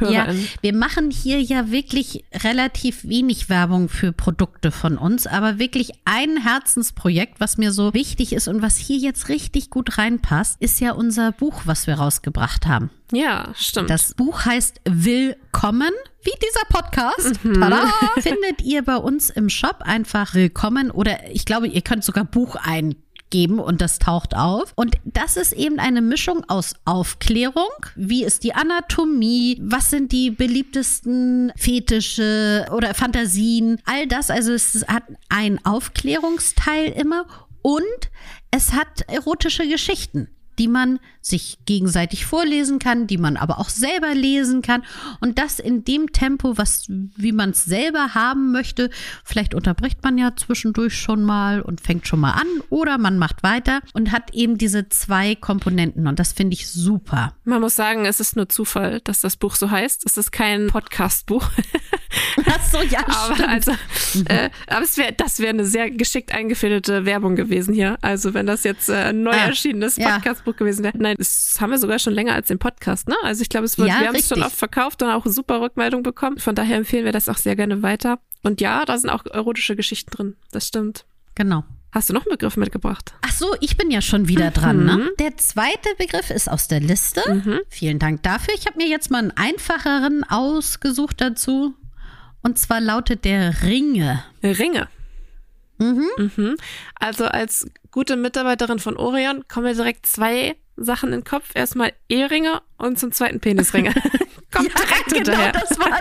Ja, 0.00 0.28
wir 0.60 0.74
machen 0.74 1.10
hier 1.10 1.40
ja 1.40 1.70
wirklich 1.70 2.24
relativ 2.42 3.04
wenig 3.04 3.48
Werbung 3.48 3.88
für 3.88 4.12
Produkte 4.12 4.70
von 4.70 4.98
uns, 4.98 5.26
aber 5.26 5.58
wirklich 5.58 5.92
ein 6.04 6.36
Herzensprojekt, 6.36 7.40
was 7.40 7.58
mir 7.58 7.72
so 7.72 7.94
wichtig 7.94 8.32
ist 8.32 8.48
und 8.48 8.62
was 8.62 8.76
hier 8.76 8.98
jetzt 8.98 9.28
richtig 9.28 9.70
gut 9.70 9.98
reinpasst, 9.98 10.60
ist 10.60 10.80
ja 10.80 10.92
unser 10.92 11.32
Buch, 11.32 11.62
was 11.64 11.86
wir 11.86 11.94
rausgebracht 11.94 12.66
haben. 12.66 12.90
Ja, 13.12 13.52
stimmt. 13.54 13.90
Das 13.90 14.14
Buch 14.14 14.44
heißt 14.44 14.80
Willkommen, 14.84 15.92
wie 16.22 16.32
dieser 16.42 16.66
Podcast. 16.68 17.38
Tada! 17.42 17.86
Findet 18.18 18.62
ihr 18.62 18.82
bei 18.82 18.96
uns 18.96 19.30
im 19.30 19.48
Shop 19.48 19.78
einfach 19.80 20.34
Willkommen 20.34 20.90
oder 20.90 21.30
ich 21.30 21.44
glaube, 21.44 21.68
ihr 21.68 21.82
könnt 21.82 22.04
sogar 22.04 22.24
Buch 22.24 22.56
eingeben 23.34 23.58
und 23.58 23.80
das 23.80 23.98
taucht 23.98 24.36
auf. 24.36 24.72
Und 24.76 24.96
das 25.04 25.36
ist 25.36 25.52
eben 25.52 25.78
eine 25.78 26.02
Mischung 26.02 26.44
aus 26.48 26.74
Aufklärung, 26.84 27.70
wie 27.96 28.24
ist 28.24 28.44
die 28.44 28.54
Anatomie, 28.54 29.60
was 29.62 29.90
sind 29.90 30.12
die 30.12 30.30
beliebtesten 30.30 31.52
Fetische 31.56 32.66
oder 32.72 32.94
Fantasien, 32.94 33.80
all 33.84 34.06
das. 34.06 34.30
Also 34.30 34.52
es 34.52 34.84
hat 34.88 35.04
einen 35.28 35.64
Aufklärungsteil 35.64 36.92
immer 36.92 37.26
und 37.62 37.82
es 38.50 38.72
hat 38.72 39.02
erotische 39.08 39.66
Geschichten. 39.68 40.28
Die 40.58 40.68
man 40.68 40.98
sich 41.20 41.58
gegenseitig 41.64 42.26
vorlesen 42.26 42.78
kann, 42.78 43.06
die 43.06 43.18
man 43.18 43.36
aber 43.36 43.58
auch 43.58 43.68
selber 43.68 44.14
lesen 44.14 44.62
kann 44.62 44.84
und 45.20 45.38
das 45.38 45.58
in 45.58 45.84
dem 45.84 46.12
Tempo, 46.12 46.58
was 46.58 46.86
wie 46.88 47.32
man 47.32 47.50
es 47.50 47.64
selber 47.64 48.14
haben 48.14 48.52
möchte. 48.52 48.90
Vielleicht 49.24 49.54
unterbricht 49.54 50.02
man 50.02 50.18
ja 50.18 50.36
zwischendurch 50.36 50.98
schon 50.98 51.24
mal 51.24 51.62
und 51.62 51.80
fängt 51.80 52.06
schon 52.06 52.20
mal 52.20 52.32
an 52.32 52.46
oder 52.68 52.98
man 52.98 53.18
macht 53.18 53.42
weiter 53.42 53.80
und 53.94 54.12
hat 54.12 54.34
eben 54.34 54.58
diese 54.58 54.88
zwei 54.88 55.34
Komponenten 55.34 56.06
und 56.06 56.18
das 56.18 56.32
finde 56.32 56.54
ich 56.54 56.68
super. 56.68 57.34
Man 57.44 57.60
muss 57.60 57.74
sagen, 57.74 58.04
es 58.04 58.20
ist 58.20 58.36
nur 58.36 58.48
Zufall, 58.48 59.00
dass 59.00 59.20
das 59.20 59.36
Buch 59.36 59.54
so 59.56 59.70
heißt. 59.70 60.04
Es 60.06 60.16
ist 60.16 60.30
kein 60.30 60.66
Podcast-Buch. 60.66 61.48
Ach 62.46 62.64
so, 62.70 62.82
ja, 62.82 63.00
aber 63.06 63.34
stimmt. 63.34 63.48
also, 63.48 63.70
äh, 64.28 64.50
aber 64.68 64.82
es 64.84 64.96
wäre, 64.96 65.12
das 65.12 65.38
wäre 65.38 65.50
eine 65.50 65.64
sehr 65.64 65.90
geschickt 65.90 66.32
eingefädelte 66.32 67.04
Werbung 67.04 67.36
gewesen 67.36 67.74
hier. 67.74 67.96
Also 68.02 68.34
wenn 68.34 68.46
das 68.46 68.64
jetzt 68.64 68.88
äh, 68.88 68.94
ein 69.10 69.22
neu 69.22 69.32
Ah, 69.32 69.46
erschienenes 69.46 69.96
ja. 69.96 70.14
Podcast-Buch 70.16 70.56
gewesen 70.56 70.84
wäre. 70.84 70.96
Nein, 70.96 71.16
das 71.18 71.56
haben 71.60 71.70
wir 71.70 71.78
sogar 71.78 71.98
schon 71.98 72.12
länger 72.14 72.34
als 72.34 72.48
den 72.48 72.58
Podcast, 72.58 73.08
ne? 73.08 73.16
Also 73.22 73.42
ich 73.42 73.48
glaube, 73.48 73.66
es 73.66 73.78
wird, 73.78 73.88
Ja, 73.88 74.00
wir 74.00 74.08
haben 74.08 74.14
es 74.14 74.28
schon 74.28 74.42
oft 74.42 74.56
verkauft 74.56 75.02
und 75.02 75.10
auch 75.10 75.24
super 75.26 75.60
Rückmeldung 75.60 76.02
bekommen. 76.02 76.38
Von 76.38 76.54
daher 76.54 76.76
empfehlen 76.76 77.04
wir 77.04 77.12
das 77.12 77.28
auch 77.28 77.38
sehr 77.38 77.56
gerne 77.56 77.82
weiter. 77.82 78.18
Und 78.42 78.60
ja, 78.60 78.84
da 78.84 78.98
sind 78.98 79.10
auch 79.10 79.24
erotische 79.26 79.74
Geschichten 79.76 80.10
drin. 80.10 80.36
Das 80.52 80.66
stimmt. 80.68 81.04
Genau. 81.34 81.64
Hast 81.92 82.08
du 82.10 82.12
noch 82.12 82.22
einen 82.26 82.32
Begriff 82.32 82.56
mitgebracht? 82.56 83.14
Ach 83.22 83.30
so, 83.32 83.54
ich 83.60 83.76
bin 83.76 83.90
ja 83.90 84.02
schon 84.02 84.26
wieder 84.26 84.50
dran. 84.50 84.84
Ne? 84.84 85.10
Der 85.20 85.36
zweite 85.36 85.88
Begriff 85.96 86.30
ist 86.30 86.50
aus 86.50 86.66
der 86.66 86.80
Liste. 86.80 87.62
Vielen 87.68 88.00
Dank 88.00 88.22
dafür. 88.24 88.52
Ich 88.54 88.66
habe 88.66 88.76
mir 88.78 88.88
jetzt 88.88 89.12
mal 89.12 89.18
einen 89.18 89.30
einfacheren 89.30 90.24
ausgesucht 90.24 91.20
dazu. 91.20 91.74
Und 92.44 92.58
zwar 92.58 92.80
lautet 92.80 93.24
der 93.24 93.62
Ringe. 93.62 94.22
Ringe. 94.42 94.88
Mhm. 95.78 96.56
Also 96.94 97.24
als 97.24 97.66
gute 97.90 98.16
Mitarbeiterin 98.16 98.78
von 98.78 98.96
Orion 98.96 99.44
kommen 99.48 99.66
mir 99.66 99.74
direkt 99.74 100.06
zwei 100.06 100.54
Sachen 100.76 101.12
in 101.12 101.20
den 101.20 101.24
Kopf. 101.24 101.50
Erstmal 101.54 101.92
Eheringe 102.08 102.60
und 102.78 102.98
zum 102.98 103.12
zweiten 103.12 103.40
Penisringe. 103.40 103.92
Kommt 104.52 104.68
direkt 104.68 105.06
genau, 105.06 105.16
hinterher. 105.16 105.52
das, 105.52 105.78
war, 105.78 106.00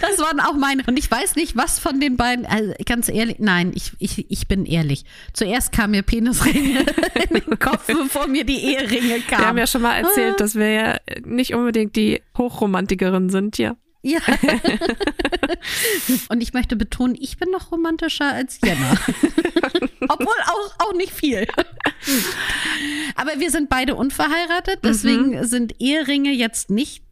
das 0.00 0.18
waren 0.18 0.40
auch 0.40 0.54
meine. 0.54 0.82
Und 0.86 0.98
ich 0.98 1.10
weiß 1.10 1.36
nicht, 1.36 1.56
was 1.56 1.78
von 1.78 2.00
den 2.00 2.16
beiden, 2.16 2.46
also 2.46 2.72
ganz 2.86 3.08
ehrlich, 3.08 3.36
nein, 3.40 3.72
ich, 3.74 3.92
ich, 3.98 4.30
ich 4.30 4.48
bin 4.48 4.64
ehrlich. 4.64 5.04
Zuerst 5.34 5.72
kam 5.72 5.90
mir 5.90 6.02
Penisringe 6.02 6.80
in 7.28 7.40
den 7.40 7.58
Kopf, 7.58 7.86
bevor 7.86 8.26
mir 8.26 8.44
die 8.44 8.72
Eheringe 8.72 9.20
kamen. 9.20 9.40
Wir 9.40 9.46
haben 9.48 9.58
ja 9.58 9.66
schon 9.66 9.82
mal 9.82 9.96
erzählt, 9.96 10.40
dass 10.40 10.54
wir 10.54 10.70
ja 10.70 10.96
nicht 11.24 11.54
unbedingt 11.54 11.94
die 11.96 12.22
Hochromantikerinnen 12.38 13.28
sind 13.28 13.56
hier. 13.56 13.76
Ja. 14.02 14.20
Und 16.28 16.42
ich 16.42 16.52
möchte 16.52 16.76
betonen, 16.76 17.16
ich 17.18 17.36
bin 17.36 17.50
noch 17.50 17.70
romantischer 17.70 18.32
als 18.32 18.58
Jenna. 18.64 18.92
Obwohl 20.08 20.34
auch, 20.46 20.74
auch 20.78 20.92
nicht 20.94 21.12
viel. 21.12 21.46
Aber 23.14 23.38
wir 23.38 23.50
sind 23.50 23.68
beide 23.68 23.94
unverheiratet, 23.94 24.80
deswegen 24.82 25.44
sind 25.44 25.74
Eheringe 25.80 26.32
jetzt 26.32 26.70
nicht 26.70 27.04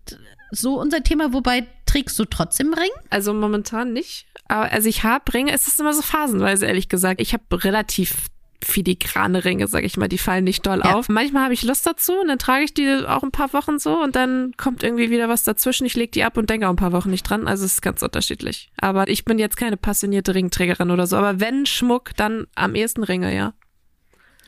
so 0.51 0.81
unser 0.81 1.03
Thema. 1.03 1.35
Wobei 1.35 1.67
trägst 1.85 2.19
du 2.19 2.25
trotzdem 2.25 2.73
Ring? 2.73 2.91
Also 3.11 3.35
momentan 3.35 3.93
nicht. 3.93 4.27
Aber 4.47 4.73
also 4.73 4.89
ich 4.89 5.05
habe 5.05 5.35
Ringe, 5.35 5.53
es 5.53 5.69
ist 5.69 5.81
immer 5.81 5.93
so 5.93 6.01
phasenweise, 6.01 6.67
ehrlich 6.67 6.89
gesagt. 6.89 7.21
Ich 7.21 7.35
habe 7.35 7.65
relativ 7.65 8.29
filigrane 8.65 9.45
Ringe, 9.45 9.69
sag 9.69 9.85
ich 9.85 9.97
mal, 9.97 10.09
die 10.09 10.19
fallen 10.19 10.45
nicht 10.45 10.67
doll 10.67 10.81
Ja. 10.85 10.95
auf. 10.97 11.09
Manchmal 11.09 11.45
habe 11.45 11.55
ich 11.55 11.63
Lust 11.63 11.87
dazu 11.87 12.13
und 12.21 12.29
dann 12.29 12.39
trage 12.39 12.65
ich 12.65 12.75
die 12.75 12.89
auch 13.07 13.23
ein 13.23 13.31
paar 13.31 13.53
Wochen 13.53 13.79
so 13.79 14.03
und 14.03 14.17
dann 14.17 14.53
kommt 14.57 14.83
irgendwie 14.83 15.11
wieder 15.11 15.29
was 15.29 15.45
dazwischen. 15.45 15.87
Ich 15.87 15.95
lege 15.95 16.11
die 16.11 16.25
ab 16.25 16.37
und 16.37 16.51
denke 16.51 16.67
auch 16.67 16.73
ein 16.73 16.77
paar 16.77 16.93
Wochen 16.93 17.11
nicht 17.11 17.23
dran. 17.23 17.47
Also 17.47 17.65
es 17.65 17.75
ist 17.75 17.83
ganz 17.83 18.03
unterschiedlich. 18.03 18.71
Aber 18.81 19.09
ich 19.09 19.25
bin 19.25 19.39
jetzt 19.39 19.57
keine 19.57 19.77
passionierte 19.77 20.35
Ringträgerin 20.35 20.91
oder 20.91 21.07
so. 21.07 21.17
Aber 21.17 21.41
wenn 21.41 21.67
Schmuck, 21.67 22.17
dann 22.17 22.47
am 22.55 22.75
ehesten 22.75 23.05
Ringe, 23.05 23.35
ja. 23.35 23.55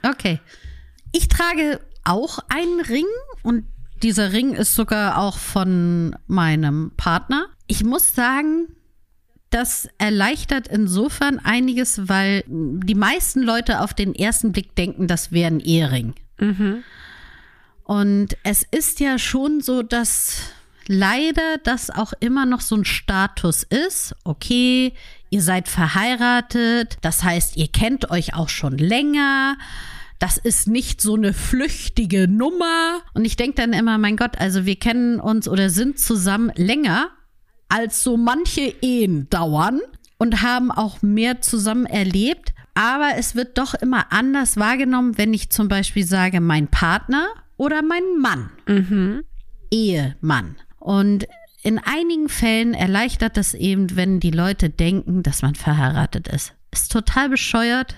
Okay. 0.03 0.41
Ich 1.13 1.29
trage 1.29 1.81
auch 2.05 2.39
einen 2.49 2.81
Ring 2.81 3.07
und 3.43 3.65
dieser 4.03 4.33
Ring 4.33 4.55
ist 4.55 4.75
sogar 4.75 5.19
auch 5.19 5.39
von 5.39 6.17
meinem 6.27 6.93
Partner. 6.97 7.47
Ich 7.67 7.85
muss 7.85 8.15
sagen, 8.15 8.69
das 9.51 9.89
erleichtert 9.99 10.69
insofern 10.69 11.39
einiges, 11.39 12.09
weil 12.09 12.45
die 12.47 12.95
meisten 12.95 13.43
Leute 13.43 13.81
auf 13.81 13.95
den 13.95 14.15
ersten 14.15 14.53
Blick 14.53 14.75
denken, 14.77 15.07
das 15.07 15.33
wäre 15.33 15.51
ein 15.51 15.61
Ehering. 15.61 16.15
Und 17.85 18.37
es 18.45 18.65
ist 18.71 19.01
ja 19.01 19.19
schon 19.19 19.61
so, 19.61 19.83
dass 19.83 20.53
leider 20.87 21.59
das 21.65 21.91
auch 21.91 22.13
immer 22.21 22.47
noch 22.47 22.61
so 22.61 22.77
ein 22.77 22.85
Status 22.85 23.65
ist. 23.65 24.15
Okay, 24.25 24.93
ihr 25.31 25.43
seid 25.43 25.69
verheiratet, 25.69 26.99
das 27.03 27.25
heißt, 27.25 27.57
ihr 27.57 27.69
kennt 27.69 28.11
euch 28.11 28.35
auch 28.35 28.49
schon 28.49 28.79
länger. 28.79 29.59
Das 30.21 30.37
ist 30.37 30.69
nicht 30.69 31.01
so 31.01 31.15
eine 31.15 31.33
flüchtige 31.33 32.29
Nummer. 32.29 33.01
Und 33.15 33.25
ich 33.25 33.37
denke 33.37 33.57
dann 33.57 33.73
immer, 33.73 33.99
mein 33.99 34.17
Gott, 34.17 34.39
also 34.39 34.67
wir 34.67 34.77
kennen 34.77 35.19
uns 35.19 35.49
oder 35.49 35.71
sind 35.71 35.99
zusammen 35.99 36.53
länger, 36.57 37.11
als 37.71 38.03
so 38.03 38.17
manche 38.17 38.75
Ehen 38.83 39.29
dauern 39.31 39.81
und 40.19 40.43
haben 40.43 40.71
auch 40.71 41.01
mehr 41.03 41.41
zusammen 41.41 41.87
erlebt. 41.87 42.53
Aber 42.75 43.13
es 43.17 43.35
wird 43.35 43.59
doch 43.59 43.75
immer 43.75 44.13
anders 44.13 44.57
wahrgenommen, 44.57 45.19
wenn 45.19 45.33
ich 45.35 45.51
zum 45.51 45.69
Beispiel 45.69 46.05
sage, 46.05 46.41
mein 46.41 46.69
Partner 46.69 47.27
oder 47.57 47.83
mein 47.83 48.03
Mann. 48.21 48.51
Ehemann. 49.71 50.57
Und 50.79 51.27
in 51.63 51.79
einigen 51.79 52.29
Fällen 52.29 52.75
erleichtert 52.75 53.37
das 53.37 53.55
eben, 53.55 53.97
wenn 53.97 54.21
die 54.21 54.31
Leute 54.31 54.71
denken, 54.71 55.23
dass 55.23 55.43
man 55.43 55.55
verheiratet 55.55 56.29
ist. 56.29 56.55
Ist 56.71 56.93
total 56.93 57.29
bescheuert, 57.29 57.97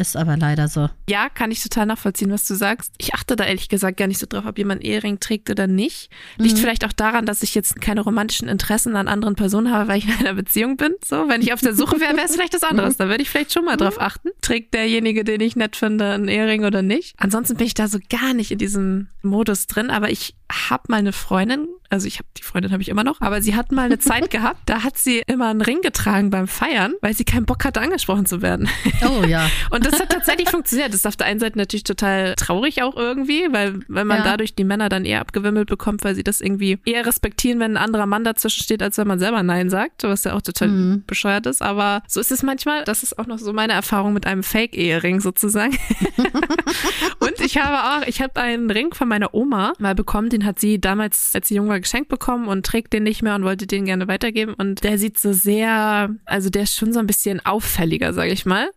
ist 0.00 0.16
aber 0.16 0.36
leider 0.36 0.68
so. 0.68 0.88
Ja, 1.08 1.28
kann 1.28 1.50
ich 1.50 1.62
total 1.62 1.86
nachvollziehen, 1.86 2.30
was 2.30 2.46
du 2.46 2.54
sagst. 2.54 2.92
Ich 2.98 3.14
achte 3.14 3.36
da 3.36 3.44
ehrlich 3.44 3.68
gesagt 3.68 3.96
gar 3.96 4.06
nicht 4.06 4.18
so 4.18 4.26
drauf, 4.28 4.44
ob 4.46 4.58
jemand 4.58 4.82
Ehering 4.82 5.20
trägt 5.20 5.50
oder 5.50 5.66
nicht. 5.66 6.10
Liegt 6.38 6.58
vielleicht 6.58 6.84
auch 6.84 6.92
daran, 6.92 7.26
dass 7.26 7.42
ich 7.42 7.54
jetzt 7.54 7.80
keine 7.80 8.00
romantischen 8.00 8.48
Interessen 8.48 8.96
an 8.96 9.08
anderen 9.08 9.36
Personen 9.36 9.70
habe, 9.70 9.88
weil 9.88 9.98
ich 9.98 10.06
in 10.06 10.14
einer 10.14 10.34
Beziehung 10.34 10.76
bin. 10.76 10.94
So, 11.04 11.28
wenn 11.28 11.42
ich 11.42 11.52
auf 11.52 11.60
der 11.60 11.74
Suche 11.74 12.00
wäre, 12.00 12.16
wäre 12.16 12.26
es 12.26 12.34
vielleicht 12.34 12.54
was 12.54 12.62
anderes. 12.62 12.96
Da 12.96 13.08
würde 13.08 13.22
ich 13.22 13.30
vielleicht 13.30 13.52
schon 13.52 13.64
mal 13.64 13.76
drauf 13.76 14.00
achten. 14.00 14.30
Trägt 14.40 14.74
derjenige, 14.74 15.24
den 15.24 15.40
ich 15.40 15.56
nett 15.56 15.76
finde, 15.76 16.12
einen 16.12 16.28
Ehering 16.28 16.64
oder 16.64 16.82
nicht? 16.82 17.14
Ansonsten 17.18 17.56
bin 17.56 17.66
ich 17.66 17.74
da 17.74 17.88
so 17.88 17.98
gar 18.08 18.34
nicht 18.34 18.50
in 18.50 18.58
diesem 18.58 19.08
Modus 19.22 19.66
drin, 19.66 19.90
aber 19.90 20.10
ich 20.10 20.34
habe 20.50 20.84
mal 20.88 20.96
eine 20.98 21.12
Freundin, 21.12 21.68
also 21.88 22.06
ich 22.06 22.18
habe 22.18 22.28
die 22.36 22.42
Freundin 22.42 22.72
habe 22.72 22.82
ich 22.82 22.88
immer 22.88 23.04
noch, 23.04 23.20
aber 23.20 23.42
sie 23.42 23.54
hat 23.56 23.72
mal 23.72 23.86
eine 23.86 23.98
Zeit 24.00 24.30
gehabt, 24.30 24.60
da 24.66 24.82
hat 24.84 24.96
sie 24.98 25.22
immer 25.26 25.48
einen 25.48 25.60
Ring 25.60 25.80
getragen 25.82 26.30
beim 26.30 26.46
Feiern, 26.48 26.94
weil 27.00 27.14
sie 27.14 27.24
keinen 27.24 27.46
Bock 27.46 27.64
hatte, 27.64 27.80
angesprochen 27.80 28.26
zu 28.26 28.42
werden. 28.42 28.68
Oh 29.02 29.24
ja. 29.24 29.48
Und 29.70 29.86
das 29.86 29.98
hat 29.98 30.10
tatsächlich 30.10 30.50
funktioniert. 30.50 30.88
Das 30.88 30.96
ist 30.96 31.06
auf 31.06 31.16
der 31.16 31.26
einen 31.26 31.40
Seite 31.40 31.56
natürlich 31.56 31.84
total 31.84 32.34
traurig 32.34 32.82
auch 32.82 32.96
irgendwie, 32.96 33.46
weil 33.50 33.80
wenn 33.88 34.06
man 34.06 34.18
Ja. 34.18 34.24
dadurch 34.24 34.54
die 34.54 34.64
Männer 34.64 34.88
dann 34.90 35.04
eher 35.06 35.20
abgewimmelt 35.20 35.68
bekommt, 35.68 36.04
weil 36.04 36.14
sie 36.14 36.22
das 36.22 36.40
irgendwie 36.42 36.78
eher 36.84 37.06
respektieren, 37.06 37.58
wenn 37.60 37.72
ein 37.72 37.82
anderer 37.82 38.04
Mann 38.06 38.22
dazwischen 38.24 38.62
steht, 38.62 38.82
als 38.82 38.98
wenn 38.98 39.08
man 39.08 39.18
selber 39.18 39.42
Nein 39.42 39.70
sagt, 39.70 40.02
was 40.04 40.24
ja 40.24 40.34
auch 40.34 40.42
total 40.42 41.00
bescheuert 41.06 41.46
ist. 41.46 41.62
Aber 41.62 42.02
so 42.08 42.20
ist 42.20 42.30
es 42.30 42.42
manchmal. 42.42 42.84
Das 42.84 43.02
ist 43.02 43.18
auch 43.18 43.26
noch 43.26 43.38
so 43.38 43.52
meine 43.54 43.72
Erfahrung 43.72 44.12
mit 44.12 44.26
einem 44.26 44.42
Fake-Ehering 44.42 45.20
sozusagen. 45.20 45.76
Und 47.20 47.40
ich 47.40 47.58
habe 47.58 48.02
auch, 48.02 48.06
ich 48.06 48.20
habe 48.22 48.40
einen 48.40 48.70
Ring 48.70 48.94
von 48.94 49.08
meiner 49.08 49.34
Oma 49.34 49.72
mal 49.78 49.94
bekommen, 49.94 50.28
den 50.28 50.39
hat 50.44 50.58
sie 50.58 50.80
damals, 50.80 51.32
als 51.34 51.48
sie 51.48 51.56
jung 51.56 51.68
war, 51.68 51.80
geschenkt 51.80 52.08
bekommen 52.08 52.48
und 52.48 52.66
trägt 52.66 52.92
den 52.92 53.02
nicht 53.02 53.22
mehr 53.22 53.34
und 53.34 53.44
wollte 53.44 53.66
den 53.66 53.84
gerne 53.84 54.08
weitergeben. 54.08 54.54
Und 54.54 54.84
der 54.84 54.98
sieht 54.98 55.18
so 55.18 55.32
sehr, 55.32 56.10
also 56.24 56.50
der 56.50 56.62
ist 56.62 56.76
schon 56.76 56.92
so 56.92 56.98
ein 57.00 57.06
bisschen 57.06 57.44
auffälliger, 57.44 58.12
sage 58.12 58.32
ich 58.32 58.46
mal. 58.46 58.70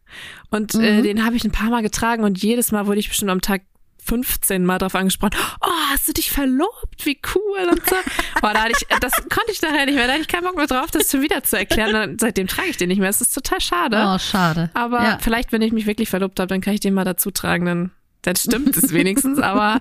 Und 0.49 0.75
äh, 0.75 1.01
den 1.01 1.25
habe 1.25 1.35
ich 1.35 1.43
ein 1.43 1.51
paar 1.51 1.69
Mal 1.69 1.81
getragen 1.81 2.23
und 2.23 2.41
jedes 2.41 2.71
Mal 2.71 2.87
wurde 2.87 2.99
ich 2.99 3.09
bestimmt 3.09 3.31
am 3.31 3.41
Tag 3.41 3.61
15 4.05 4.65
Mal 4.65 4.77
drauf 4.77 4.95
angesprochen, 4.95 5.37
oh, 5.61 5.69
hast 5.91 6.07
du 6.07 6.13
dich 6.13 6.31
verlobt? 6.31 7.05
Wie 7.05 7.19
cool 7.35 7.69
und 7.69 7.89
so. 7.89 7.95
Boah, 8.41 8.53
da 8.53 8.63
hatte 8.63 8.73
ich, 8.77 8.87
das 8.99 9.13
konnte 9.13 9.51
ich 9.51 9.61
nachher 9.61 9.85
nicht 9.85 9.95
mehr, 9.95 10.07
da 10.07 10.13
hatte 10.13 10.21
ich 10.21 10.27
keinen 10.27 10.43
Bock 10.43 10.57
mehr 10.57 10.67
drauf, 10.67 10.91
das 10.91 11.09
schon 11.09 11.21
wieder 11.21 11.43
zu 11.43 11.57
erklären. 11.57 11.93
Dann, 11.93 12.19
seitdem 12.19 12.47
trage 12.47 12.69
ich 12.69 12.77
den 12.77 12.89
nicht 12.89 12.99
mehr. 12.99 13.09
Das 13.09 13.21
ist 13.21 13.33
total 13.33 13.61
schade. 13.61 14.03
Oh, 14.05 14.19
schade. 14.19 14.69
Aber 14.73 15.03
ja. 15.03 15.17
vielleicht, 15.21 15.51
wenn 15.51 15.61
ich 15.61 15.71
mich 15.71 15.85
wirklich 15.85 16.09
verlobt 16.09 16.39
habe, 16.39 16.47
dann 16.47 16.61
kann 16.61 16.73
ich 16.73 16.81
den 16.81 16.93
mal 16.93 17.05
dazu 17.05 17.31
tragen, 17.31 17.65
dann, 17.65 17.91
dann 18.23 18.35
stimmt 18.35 18.75
es 18.75 18.91
wenigstens. 18.91 19.39
Aber 19.39 19.79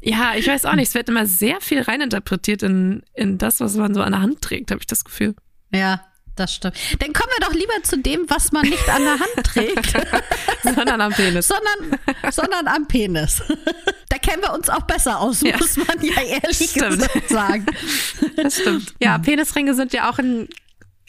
ja, 0.00 0.32
ich 0.36 0.46
weiß 0.46 0.64
auch 0.64 0.74
nicht, 0.74 0.88
es 0.88 0.94
wird 0.94 1.08
immer 1.08 1.26
sehr 1.26 1.60
viel 1.60 1.82
reininterpretiert 1.82 2.62
in, 2.62 3.02
in 3.14 3.36
das, 3.38 3.60
was 3.60 3.74
man 3.74 3.92
so 3.94 4.00
an 4.02 4.12
der 4.12 4.22
Hand 4.22 4.40
trägt, 4.40 4.70
habe 4.70 4.80
ich 4.80 4.86
das 4.86 5.04
Gefühl. 5.04 5.34
ja, 5.72 6.00
das 6.36 6.54
stimmt. 6.54 6.76
Dann 7.00 7.12
kommen 7.12 7.30
wir 7.36 7.44
doch 7.48 7.52
lieber 7.52 7.82
zu 7.82 7.98
dem, 7.98 8.20
was 8.28 8.52
man 8.52 8.62
nicht 8.62 8.88
an 8.88 9.02
der 9.02 9.14
Hand 9.18 9.42
trägt, 9.42 9.92
Sondern 10.62 11.00
am 11.00 11.12
Penis. 11.12 11.48
sondern, 11.48 11.98
sondern 12.30 12.68
am 12.68 12.86
Penis. 12.86 13.42
Da 14.08 14.18
kennen 14.18 14.42
wir 14.42 14.52
uns 14.52 14.68
auch 14.70 14.82
besser 14.82 15.18
aus, 15.18 15.40
Ja. 15.40 15.56
muss 15.56 15.76
man 15.76 16.00
ja 16.00 16.22
ehrlich 16.22 16.70
Stimmt. 16.70 17.00
gesagt 17.00 17.28
sagen. 17.28 17.66
Das 18.36 18.56
stimmt. 18.60 18.94
Ja, 19.02 19.18
Penisringe 19.18 19.74
sind 19.74 19.92
ja 19.92 20.08
auch 20.10 20.20
ein 20.20 20.48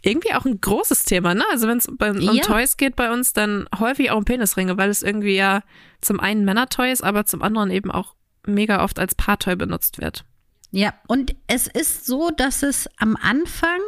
irgendwie 0.02 0.34
auch 0.34 0.46
ein 0.46 0.60
großes 0.62 1.06
Thema, 1.06 1.34
ne? 1.34 1.44
Also 1.52 1.68
wenn 1.68 1.78
es 1.78 1.88
um 1.88 1.98
Ja. 2.20 2.44
Toys 2.44 2.78
geht 2.78 2.96
bei 2.96 3.12
uns, 3.12 3.34
dann 3.34 3.68
häufig 3.78 4.12
auch 4.12 4.18
um 4.18 4.26
Penisringe, 4.26 4.78
weil 4.78 4.90
es 4.90 5.04
irgendwie 5.04 5.36
ja 5.36 5.62
zum 6.02 6.20
einen 6.20 6.46
Männertoy 6.46 6.92
ist, 6.92 7.04
aber 7.04 7.26
zum 7.26 7.42
anderen 7.42 7.72
eben 7.72 7.92
auch 7.92 8.16
mega 8.46 8.84
oft 8.84 9.00
als 9.00 9.16
Paartoy 9.16 9.56
benutzt 9.56 10.00
wird. 10.00 10.26
Ja, 10.72 10.94
und 11.08 11.36
es 11.48 11.68
ist 11.68 12.06
so, 12.06 12.30
dass 12.30 12.64
es 12.64 12.88
am 12.98 13.18
Anfang 13.18 13.80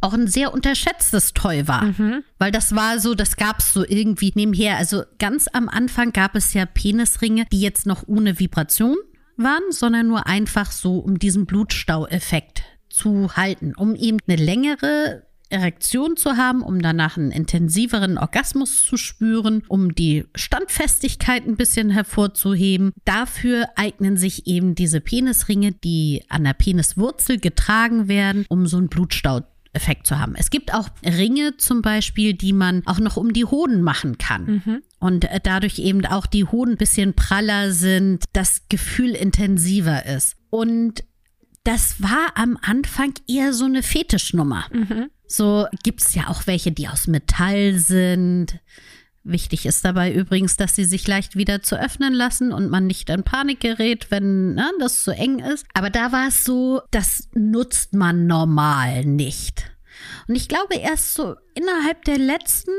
auch 0.00 0.14
ein 0.14 0.26
sehr 0.28 0.54
unterschätztes 0.54 1.34
Toy 1.34 1.68
war. 1.68 1.84
Mhm. 1.84 2.24
Weil 2.38 2.52
das 2.52 2.74
war 2.74 2.98
so, 2.98 3.14
das 3.14 3.36
gab 3.36 3.58
es 3.58 3.72
so 3.72 3.84
irgendwie 3.86 4.32
nebenher. 4.34 4.78
Also 4.78 5.02
ganz 5.18 5.46
am 5.52 5.68
Anfang 5.68 6.12
gab 6.12 6.34
es 6.36 6.54
ja 6.54 6.66
Penisringe, 6.66 7.46
die 7.52 7.60
jetzt 7.60 7.86
noch 7.86 8.04
ohne 8.06 8.38
Vibration 8.38 8.96
waren, 9.36 9.62
sondern 9.70 10.06
nur 10.06 10.26
einfach 10.26 10.70
so, 10.72 10.98
um 10.98 11.18
diesen 11.18 11.44
Blutstaueffekt 11.46 12.62
zu 12.88 13.36
halten, 13.36 13.74
um 13.76 13.94
eben 13.94 14.18
eine 14.26 14.36
längere 14.36 15.26
Erektion 15.54 16.16
zu 16.16 16.36
haben, 16.36 16.62
um 16.62 16.82
danach 16.82 17.16
einen 17.16 17.30
intensiveren 17.30 18.18
Orgasmus 18.18 18.82
zu 18.82 18.96
spüren, 18.96 19.62
um 19.68 19.94
die 19.94 20.24
Standfestigkeit 20.34 21.46
ein 21.46 21.56
bisschen 21.56 21.90
hervorzuheben. 21.90 22.92
Dafür 23.04 23.68
eignen 23.76 24.16
sich 24.16 24.46
eben 24.46 24.74
diese 24.74 25.00
Penisringe, 25.00 25.72
die 25.72 26.24
an 26.28 26.44
der 26.44 26.54
Peniswurzel 26.54 27.38
getragen 27.38 28.08
werden, 28.08 28.44
um 28.48 28.66
so 28.66 28.76
einen 28.76 28.88
Blutstau 28.88 29.42
Effekt 29.74 30.06
zu 30.06 30.18
haben. 30.18 30.34
Es 30.36 30.50
gibt 30.50 30.72
auch 30.72 30.88
Ringe 31.04 31.56
zum 31.56 31.82
Beispiel, 31.82 32.34
die 32.34 32.52
man 32.52 32.82
auch 32.86 33.00
noch 33.00 33.16
um 33.16 33.32
die 33.32 33.44
Hoden 33.44 33.82
machen 33.82 34.18
kann. 34.18 34.62
Mhm. 34.64 34.82
Und 35.00 35.24
äh, 35.24 35.40
dadurch 35.42 35.80
eben 35.80 36.06
auch 36.06 36.26
die 36.26 36.44
Hoden 36.44 36.72
ein 36.72 36.78
bisschen 36.78 37.14
praller 37.14 37.72
sind, 37.72 38.24
das 38.32 38.62
Gefühl 38.68 39.10
intensiver 39.10 40.06
ist. 40.06 40.36
Und 40.50 41.04
das 41.64 42.00
war 42.00 42.32
am 42.36 42.58
Anfang 42.62 43.14
eher 43.26 43.52
so 43.52 43.64
eine 43.64 43.82
Fetischnummer. 43.82 44.66
Mhm. 44.72 45.10
So 45.26 45.66
gibt 45.82 46.02
es 46.02 46.14
ja 46.14 46.28
auch 46.28 46.46
welche, 46.46 46.72
die 46.72 46.88
aus 46.88 47.06
Metall 47.06 47.78
sind. 47.78 48.58
Wichtig 49.22 49.64
ist 49.64 49.84
dabei 49.84 50.12
übrigens, 50.12 50.58
dass 50.58 50.76
sie 50.76 50.84
sich 50.84 51.06
leicht 51.06 51.34
wieder 51.34 51.62
zu 51.62 51.80
öffnen 51.80 52.12
lassen 52.12 52.52
und 52.52 52.70
man 52.70 52.86
nicht 52.86 53.08
in 53.08 53.22
Panik 53.22 53.60
gerät, 53.60 54.10
wenn 54.10 54.54
ne, 54.54 54.70
das 54.80 55.02
zu 55.02 55.12
eng 55.12 55.38
ist. 55.38 55.66
Aber 55.72 55.88
da 55.88 56.12
war 56.12 56.28
es 56.28 56.44
so, 56.44 56.82
das 56.90 57.28
nutzt 57.32 57.94
man 57.94 58.26
normal 58.26 59.06
nicht. 59.06 59.64
Und 60.28 60.34
ich 60.34 60.48
glaube 60.48 60.74
erst 60.74 61.14
so 61.14 61.36
innerhalb 61.54 62.04
der 62.04 62.18
letzten, 62.18 62.72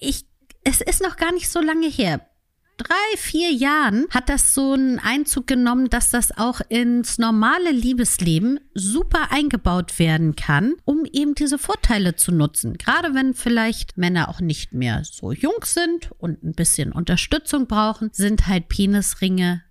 ich, 0.00 0.26
es 0.64 0.80
ist 0.80 1.00
noch 1.00 1.16
gar 1.16 1.32
nicht 1.32 1.48
so 1.48 1.60
lange 1.60 1.88
her, 1.88 2.26
drei, 2.76 3.16
vier 3.16 3.52
Jahren 3.52 4.06
hat 4.10 4.28
das 4.28 4.54
so 4.54 4.72
einen 4.72 4.98
Einzug 4.98 5.46
genommen, 5.46 5.90
dass 5.90 6.10
das 6.10 6.36
auch 6.36 6.60
ins 6.68 7.18
normale 7.18 7.70
Liebesleben 7.70 8.60
super 8.74 9.30
eingebaut 9.30 9.98
werden 9.98 10.36
kann, 10.36 10.74
um 10.84 11.04
eben 11.12 11.34
diese 11.34 11.58
Vorteile 11.58 12.16
zu 12.16 12.32
nutzen. 12.32 12.76
Gerade 12.78 13.14
wenn 13.14 13.34
vielleicht 13.34 13.96
Männer 13.96 14.28
auch 14.28 14.40
nicht 14.40 14.72
mehr 14.72 15.02
so 15.04 15.32
jung 15.32 15.64
sind 15.64 16.10
und 16.18 16.42
ein 16.42 16.52
bisschen 16.52 16.92
Unterstützung 16.92 17.66
brauchen, 17.66 18.10
sind 18.12 18.46
halt 18.46 18.68
Penisringe, 18.68 19.62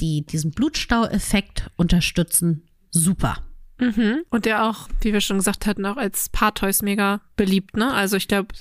die 0.00 0.24
diesen 0.26 0.52
Blutstaueffekt 0.52 1.70
unterstützen, 1.76 2.68
super. 2.90 3.36
Mhm. 3.82 4.22
Und 4.30 4.44
der 4.44 4.64
auch, 4.64 4.88
wie 5.00 5.12
wir 5.12 5.20
schon 5.20 5.38
gesagt 5.38 5.66
hatten, 5.66 5.84
auch 5.86 5.96
als 5.96 6.28
Paar-Toys 6.28 6.82
mega 6.82 7.20
beliebt, 7.36 7.76
ne? 7.76 7.92
Also 7.92 8.16
ich 8.16 8.28
glaube, 8.28 8.54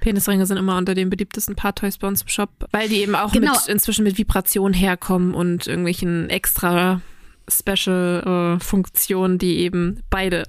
Penisringe 0.00 0.44
sind 0.46 0.58
immer 0.58 0.76
unter 0.76 0.94
den 0.94 1.08
beliebtesten 1.08 1.56
Paar-Toys 1.56 1.96
bei 1.98 2.06
uns 2.06 2.22
im 2.22 2.28
Shop, 2.28 2.50
weil 2.72 2.88
die 2.88 2.96
eben 2.96 3.14
auch 3.14 3.32
genau. 3.32 3.52
mit, 3.52 3.68
inzwischen 3.68 4.04
mit 4.04 4.18
Vibration 4.18 4.74
herkommen 4.74 5.34
und 5.34 5.66
irgendwelchen 5.66 6.28
extra 6.28 7.00
Special-Funktionen, 7.48 9.36
äh, 9.36 9.38
die 9.38 9.58
eben 9.58 10.02
beide 10.10 10.44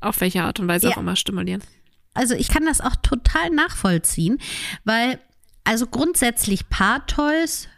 auf 0.00 0.20
welche 0.20 0.42
Art 0.42 0.58
und 0.58 0.66
Weise 0.66 0.88
ja. 0.88 0.94
auch 0.94 0.98
immer 1.00 1.14
stimulieren. 1.14 1.62
Also 2.14 2.34
ich 2.34 2.48
kann 2.48 2.64
das 2.64 2.80
auch 2.80 2.96
total 2.96 3.50
nachvollziehen, 3.50 4.38
weil 4.84 5.20
also 5.62 5.86
grundsätzlich 5.86 6.68
Paar-Toys 6.68 7.68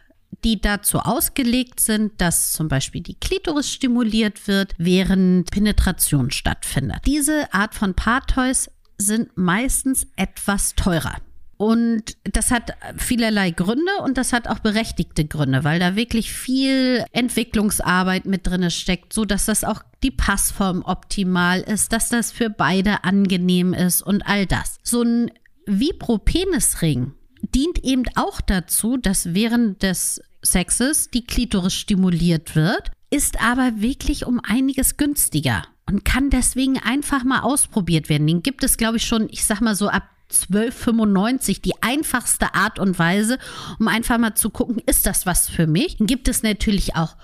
die 0.43 0.59
dazu 0.59 0.99
ausgelegt 0.99 1.79
sind, 1.79 2.19
dass 2.19 2.53
zum 2.53 2.67
Beispiel 2.67 3.01
die 3.01 3.15
Klitoris 3.15 3.71
stimuliert 3.71 4.47
wird, 4.47 4.73
während 4.77 5.49
Penetration 5.51 6.31
stattfindet. 6.31 6.99
Diese 7.05 7.53
Art 7.53 7.75
von 7.75 7.93
Partoys 7.93 8.69
sind 8.97 9.35
meistens 9.35 10.07
etwas 10.15 10.75
teurer. 10.75 11.15
Und 11.57 12.17
das 12.23 12.51
hat 12.51 12.71
vielerlei 12.97 13.51
Gründe 13.51 13.91
und 14.03 14.17
das 14.17 14.33
hat 14.33 14.47
auch 14.47 14.59
berechtigte 14.59 15.23
Gründe, 15.23 15.63
weil 15.63 15.79
da 15.79 15.95
wirklich 15.95 16.33
viel 16.33 17.05
Entwicklungsarbeit 17.13 18.25
mit 18.25 18.45
drin 18.45 18.69
steckt, 18.69 19.13
so 19.13 19.23
dass 19.23 19.45
das 19.45 19.63
auch 19.63 19.81
die 20.03 20.11
Passform 20.11 20.83
optimal 20.83 21.61
ist, 21.61 21.93
dass 21.93 22.09
das 22.09 22.31
für 22.31 22.49
beide 22.49 23.03
angenehm 23.03 23.73
ist 23.73 24.01
und 24.01 24.27
all 24.27 24.45
das. 24.45 24.77
So 24.83 25.03
ein 25.03 25.31
Vibropenisring 25.65 27.13
dient 27.53 27.83
eben 27.83 28.05
auch 28.15 28.41
dazu, 28.41 28.97
dass 28.97 29.33
während 29.33 29.83
des 29.83 30.21
Sexes 30.43 31.09
die 31.09 31.25
Klitoris 31.25 31.73
stimuliert 31.73 32.55
wird, 32.55 32.91
ist 33.09 33.41
aber 33.41 33.81
wirklich 33.81 34.25
um 34.25 34.39
einiges 34.43 34.97
günstiger 34.97 35.63
und 35.85 36.05
kann 36.05 36.29
deswegen 36.29 36.79
einfach 36.79 37.23
mal 37.23 37.41
ausprobiert 37.41 38.09
werden. 38.09 38.27
Den 38.27 38.43
gibt 38.43 38.63
es, 38.63 38.77
glaube 38.77 38.97
ich, 38.97 39.05
schon, 39.05 39.27
ich 39.29 39.43
sag 39.45 39.61
mal 39.61 39.75
so 39.75 39.89
ab 39.89 40.03
12,95 40.31 41.61
die 41.61 41.81
einfachste 41.81 42.55
Art 42.55 42.79
und 42.79 42.97
Weise, 42.97 43.37
um 43.79 43.87
einfach 43.87 44.17
mal 44.17 44.35
zu 44.35 44.49
gucken, 44.49 44.81
ist 44.85 45.05
das 45.05 45.25
was 45.25 45.49
für 45.49 45.67
mich? 45.67 45.97
Dann 45.97 46.07
gibt 46.07 46.27
es 46.27 46.43
natürlich 46.43 46.95
auch 46.95 47.15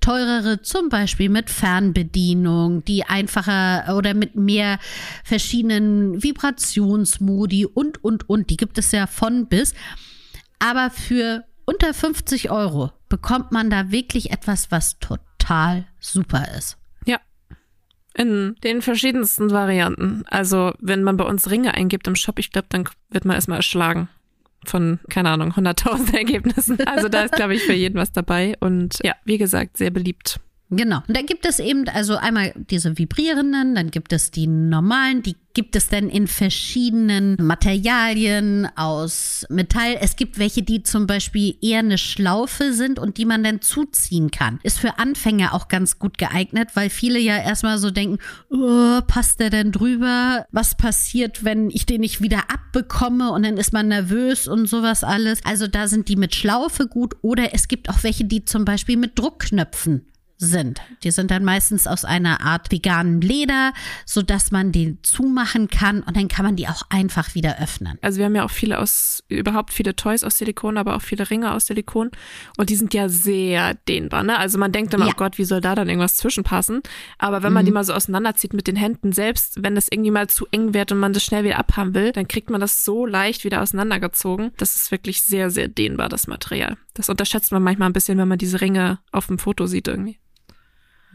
teurere, 0.00 0.62
zum 0.62 0.88
Beispiel 0.88 1.28
mit 1.28 1.50
Fernbedienung, 1.50 2.84
die 2.84 3.04
einfacher 3.04 3.96
oder 3.96 4.14
mit 4.14 4.36
mehr 4.36 4.78
verschiedenen 5.24 6.22
Vibrationsmodi 6.22 7.66
und, 7.66 8.02
und, 8.04 8.28
und. 8.28 8.50
Die 8.50 8.56
gibt 8.56 8.78
es 8.78 8.92
ja 8.92 9.06
von 9.06 9.46
bis. 9.46 9.74
Aber 10.58 10.90
für 10.90 11.44
unter 11.66 11.92
50 11.92 12.50
Euro 12.50 12.92
bekommt 13.08 13.52
man 13.52 13.68
da 13.70 13.90
wirklich 13.90 14.30
etwas, 14.30 14.70
was 14.70 14.98
total 14.98 15.86
super 16.00 16.46
ist. 16.56 16.78
Ja. 17.04 17.20
In 18.14 18.56
den 18.64 18.80
verschiedensten 18.80 19.50
Varianten. 19.50 20.24
Also, 20.28 20.72
wenn 20.78 21.02
man 21.02 21.16
bei 21.16 21.24
uns 21.24 21.50
Ringe 21.50 21.74
eingibt 21.74 22.06
im 22.08 22.16
Shop, 22.16 22.38
ich 22.38 22.50
glaube, 22.50 22.68
dann 22.70 22.88
wird 23.10 23.24
man 23.24 23.34
erstmal 23.34 23.58
erschlagen 23.58 24.08
von, 24.64 25.00
keine 25.10 25.30
Ahnung, 25.30 25.52
100.000 25.52 26.14
Ergebnissen. 26.16 26.78
Also 26.86 27.08
da 27.08 27.22
ist, 27.22 27.34
glaube 27.34 27.54
ich, 27.54 27.62
für 27.62 27.72
jeden 27.72 27.96
was 27.96 28.12
dabei. 28.12 28.56
Und 28.60 28.98
ja, 29.02 29.14
wie 29.24 29.38
gesagt, 29.38 29.76
sehr 29.76 29.90
beliebt. 29.90 30.40
Genau. 30.70 30.98
Und 31.06 31.16
dann 31.16 31.26
gibt 31.26 31.46
es 31.46 31.60
eben 31.60 31.88
also 31.88 32.16
einmal 32.16 32.52
diese 32.56 32.98
vibrierenden, 32.98 33.76
dann 33.76 33.92
gibt 33.92 34.12
es 34.12 34.32
die 34.32 34.48
normalen, 34.48 35.22
die 35.22 35.36
gibt 35.54 35.76
es 35.76 35.88
dann 35.88 36.10
in 36.10 36.26
verschiedenen 36.26 37.36
Materialien 37.40 38.68
aus 38.76 39.46
Metall. 39.48 39.96
Es 40.00 40.16
gibt 40.16 40.38
welche, 40.38 40.62
die 40.62 40.82
zum 40.82 41.06
Beispiel 41.06 41.56
eher 41.62 41.78
eine 41.78 41.98
Schlaufe 41.98 42.74
sind 42.74 42.98
und 42.98 43.16
die 43.16 43.24
man 43.24 43.42
dann 43.42 43.62
zuziehen 43.62 44.30
kann. 44.30 44.58
Ist 44.64 44.80
für 44.80 44.98
Anfänger 44.98 45.54
auch 45.54 45.68
ganz 45.68 45.98
gut 45.98 46.18
geeignet, 46.18 46.70
weil 46.74 46.90
viele 46.90 47.18
ja 47.20 47.38
erstmal 47.38 47.78
so 47.78 47.90
denken, 47.90 48.18
oh, 48.50 49.00
passt 49.06 49.40
der 49.40 49.48
denn 49.48 49.72
drüber? 49.72 50.46
Was 50.50 50.76
passiert, 50.76 51.42
wenn 51.44 51.70
ich 51.70 51.86
den 51.86 52.02
nicht 52.02 52.20
wieder 52.20 52.50
abbekomme? 52.52 53.30
Und 53.30 53.44
dann 53.44 53.56
ist 53.56 53.72
man 53.72 53.88
nervös 53.88 54.48
und 54.48 54.68
sowas 54.68 55.04
alles. 55.04 55.38
Also 55.44 55.68
da 55.68 55.86
sind 55.86 56.08
die 56.08 56.16
mit 56.16 56.34
Schlaufe 56.34 56.86
gut 56.86 57.14
oder 57.22 57.54
es 57.54 57.68
gibt 57.68 57.88
auch 57.88 58.02
welche, 58.02 58.24
die 58.24 58.44
zum 58.44 58.66
Beispiel 58.66 58.98
mit 58.98 59.18
Druckknöpfen 59.18 60.06
sind. 60.38 60.80
Die 61.02 61.10
sind 61.10 61.30
dann 61.30 61.44
meistens 61.44 61.86
aus 61.86 62.04
einer 62.04 62.40
Art 62.42 62.70
veganen 62.70 63.20
Leder, 63.20 63.72
so 64.04 64.22
dass 64.22 64.50
man 64.50 64.70
den 64.70 64.98
zumachen 65.02 65.68
kann 65.68 66.02
und 66.02 66.16
dann 66.16 66.28
kann 66.28 66.44
man 66.44 66.56
die 66.56 66.68
auch 66.68 66.82
einfach 66.90 67.34
wieder 67.34 67.58
öffnen. 67.60 67.98
Also 68.02 68.18
wir 68.18 68.26
haben 68.26 68.34
ja 68.34 68.44
auch 68.44 68.50
viele 68.50 68.78
aus, 68.78 69.22
überhaupt 69.28 69.72
viele 69.72 69.96
Toys 69.96 70.24
aus 70.24 70.38
Silikon, 70.38 70.76
aber 70.76 70.96
auch 70.96 71.02
viele 71.02 71.28
Ringe 71.30 71.52
aus 71.52 71.66
Silikon 71.66 72.10
und 72.58 72.68
die 72.70 72.76
sind 72.76 72.92
ja 72.92 73.08
sehr 73.08 73.74
dehnbar, 73.88 74.22
ne? 74.24 74.38
Also 74.38 74.58
man 74.58 74.72
denkt 74.72 74.92
immer, 74.92 75.06
ja. 75.06 75.12
oh 75.12 75.16
Gott, 75.16 75.38
wie 75.38 75.44
soll 75.44 75.60
da 75.60 75.74
dann 75.74 75.88
irgendwas 75.88 76.16
zwischenpassen? 76.16 76.82
Aber 77.18 77.42
wenn 77.42 77.52
man 77.52 77.64
mhm. 77.64 77.66
die 77.66 77.72
mal 77.72 77.84
so 77.84 77.94
auseinanderzieht 77.94 78.52
mit 78.52 78.66
den 78.66 78.76
Händen, 78.76 79.12
selbst 79.12 79.62
wenn 79.62 79.74
das 79.74 79.88
irgendwie 79.90 80.10
mal 80.10 80.28
zu 80.28 80.46
eng 80.50 80.74
wird 80.74 80.92
und 80.92 80.98
man 80.98 81.12
das 81.12 81.24
schnell 81.24 81.44
wieder 81.44 81.58
abhaben 81.58 81.94
will, 81.94 82.12
dann 82.12 82.28
kriegt 82.28 82.50
man 82.50 82.60
das 82.60 82.84
so 82.84 83.06
leicht 83.06 83.44
wieder 83.44 83.62
auseinandergezogen. 83.62 84.52
Das 84.58 84.76
ist 84.76 84.90
wirklich 84.90 85.22
sehr, 85.22 85.50
sehr 85.50 85.68
dehnbar, 85.68 86.08
das 86.08 86.26
Material. 86.26 86.76
Das 86.94 87.08
unterschätzt 87.08 87.52
man 87.52 87.62
manchmal 87.62 87.88
ein 87.88 87.92
bisschen, 87.92 88.18
wenn 88.18 88.28
man 88.28 88.38
diese 88.38 88.60
Ringe 88.60 88.98
auf 89.12 89.26
dem 89.26 89.38
Foto 89.38 89.66
sieht 89.66 89.88
irgendwie. 89.88 90.18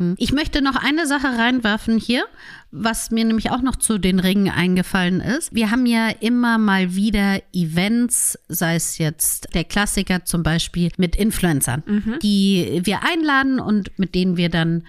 Hm. 0.02 0.16
Ich 0.18 0.34
möchte 0.34 0.62
noch 0.62 0.76
eine 0.76 1.06
Sache 1.06 1.28
reinwerfen 1.28 1.98
hier, 1.98 2.26
was 2.72 3.12
mir 3.12 3.24
nämlich 3.24 3.52
auch 3.52 3.62
noch 3.62 3.76
zu 3.76 3.98
den 3.98 4.20
Ringen 4.20 4.50
eingefallen 4.50 5.22
ist. 5.22 5.54
Wir 5.54 5.72
haben 5.72 5.86
ja 5.86 6.10
immer 6.10 6.58
mal 6.58 6.96
wieder 6.96 7.42
Events, 7.54 8.38
sei 8.48 8.76
es 8.76 8.98
jetzt 8.98 9.54
der 9.54 9.64
Klassiker 9.64 10.26
zum 10.26 10.42
Beispiel 10.44 10.92
mit 10.98 11.16
Influencern, 11.16 11.84
mhm. 11.86 12.20
die 12.22 12.82
wir 12.84 13.04
einladen 13.04 13.60
und 13.60 13.98
mit 14.00 14.16
denen 14.16 14.38
wir 14.38 14.50
dann 14.50 14.84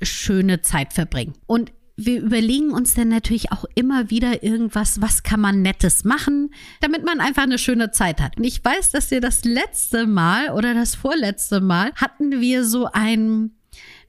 schöne 0.00 0.62
Zeit 0.62 0.92
verbringen. 0.92 1.34
Und 1.46 1.72
wir 1.96 2.20
überlegen 2.20 2.72
uns 2.72 2.94
dann 2.94 3.08
natürlich 3.08 3.52
auch 3.52 3.64
immer 3.74 4.10
wieder 4.10 4.42
irgendwas, 4.42 5.00
was 5.00 5.22
kann 5.22 5.40
man 5.40 5.62
Nettes 5.62 6.04
machen, 6.04 6.52
damit 6.80 7.04
man 7.04 7.20
einfach 7.20 7.42
eine 7.42 7.58
schöne 7.58 7.90
Zeit 7.90 8.20
hat. 8.20 8.38
Und 8.38 8.44
ich 8.44 8.64
weiß, 8.64 8.90
dass 8.92 9.10
wir 9.10 9.20
das 9.20 9.44
letzte 9.44 10.06
Mal 10.06 10.50
oder 10.50 10.74
das 10.74 10.94
vorletzte 10.94 11.60
Mal 11.60 11.92
hatten 11.94 12.40
wir 12.40 12.64
so 12.64 12.88
ein 12.92 13.52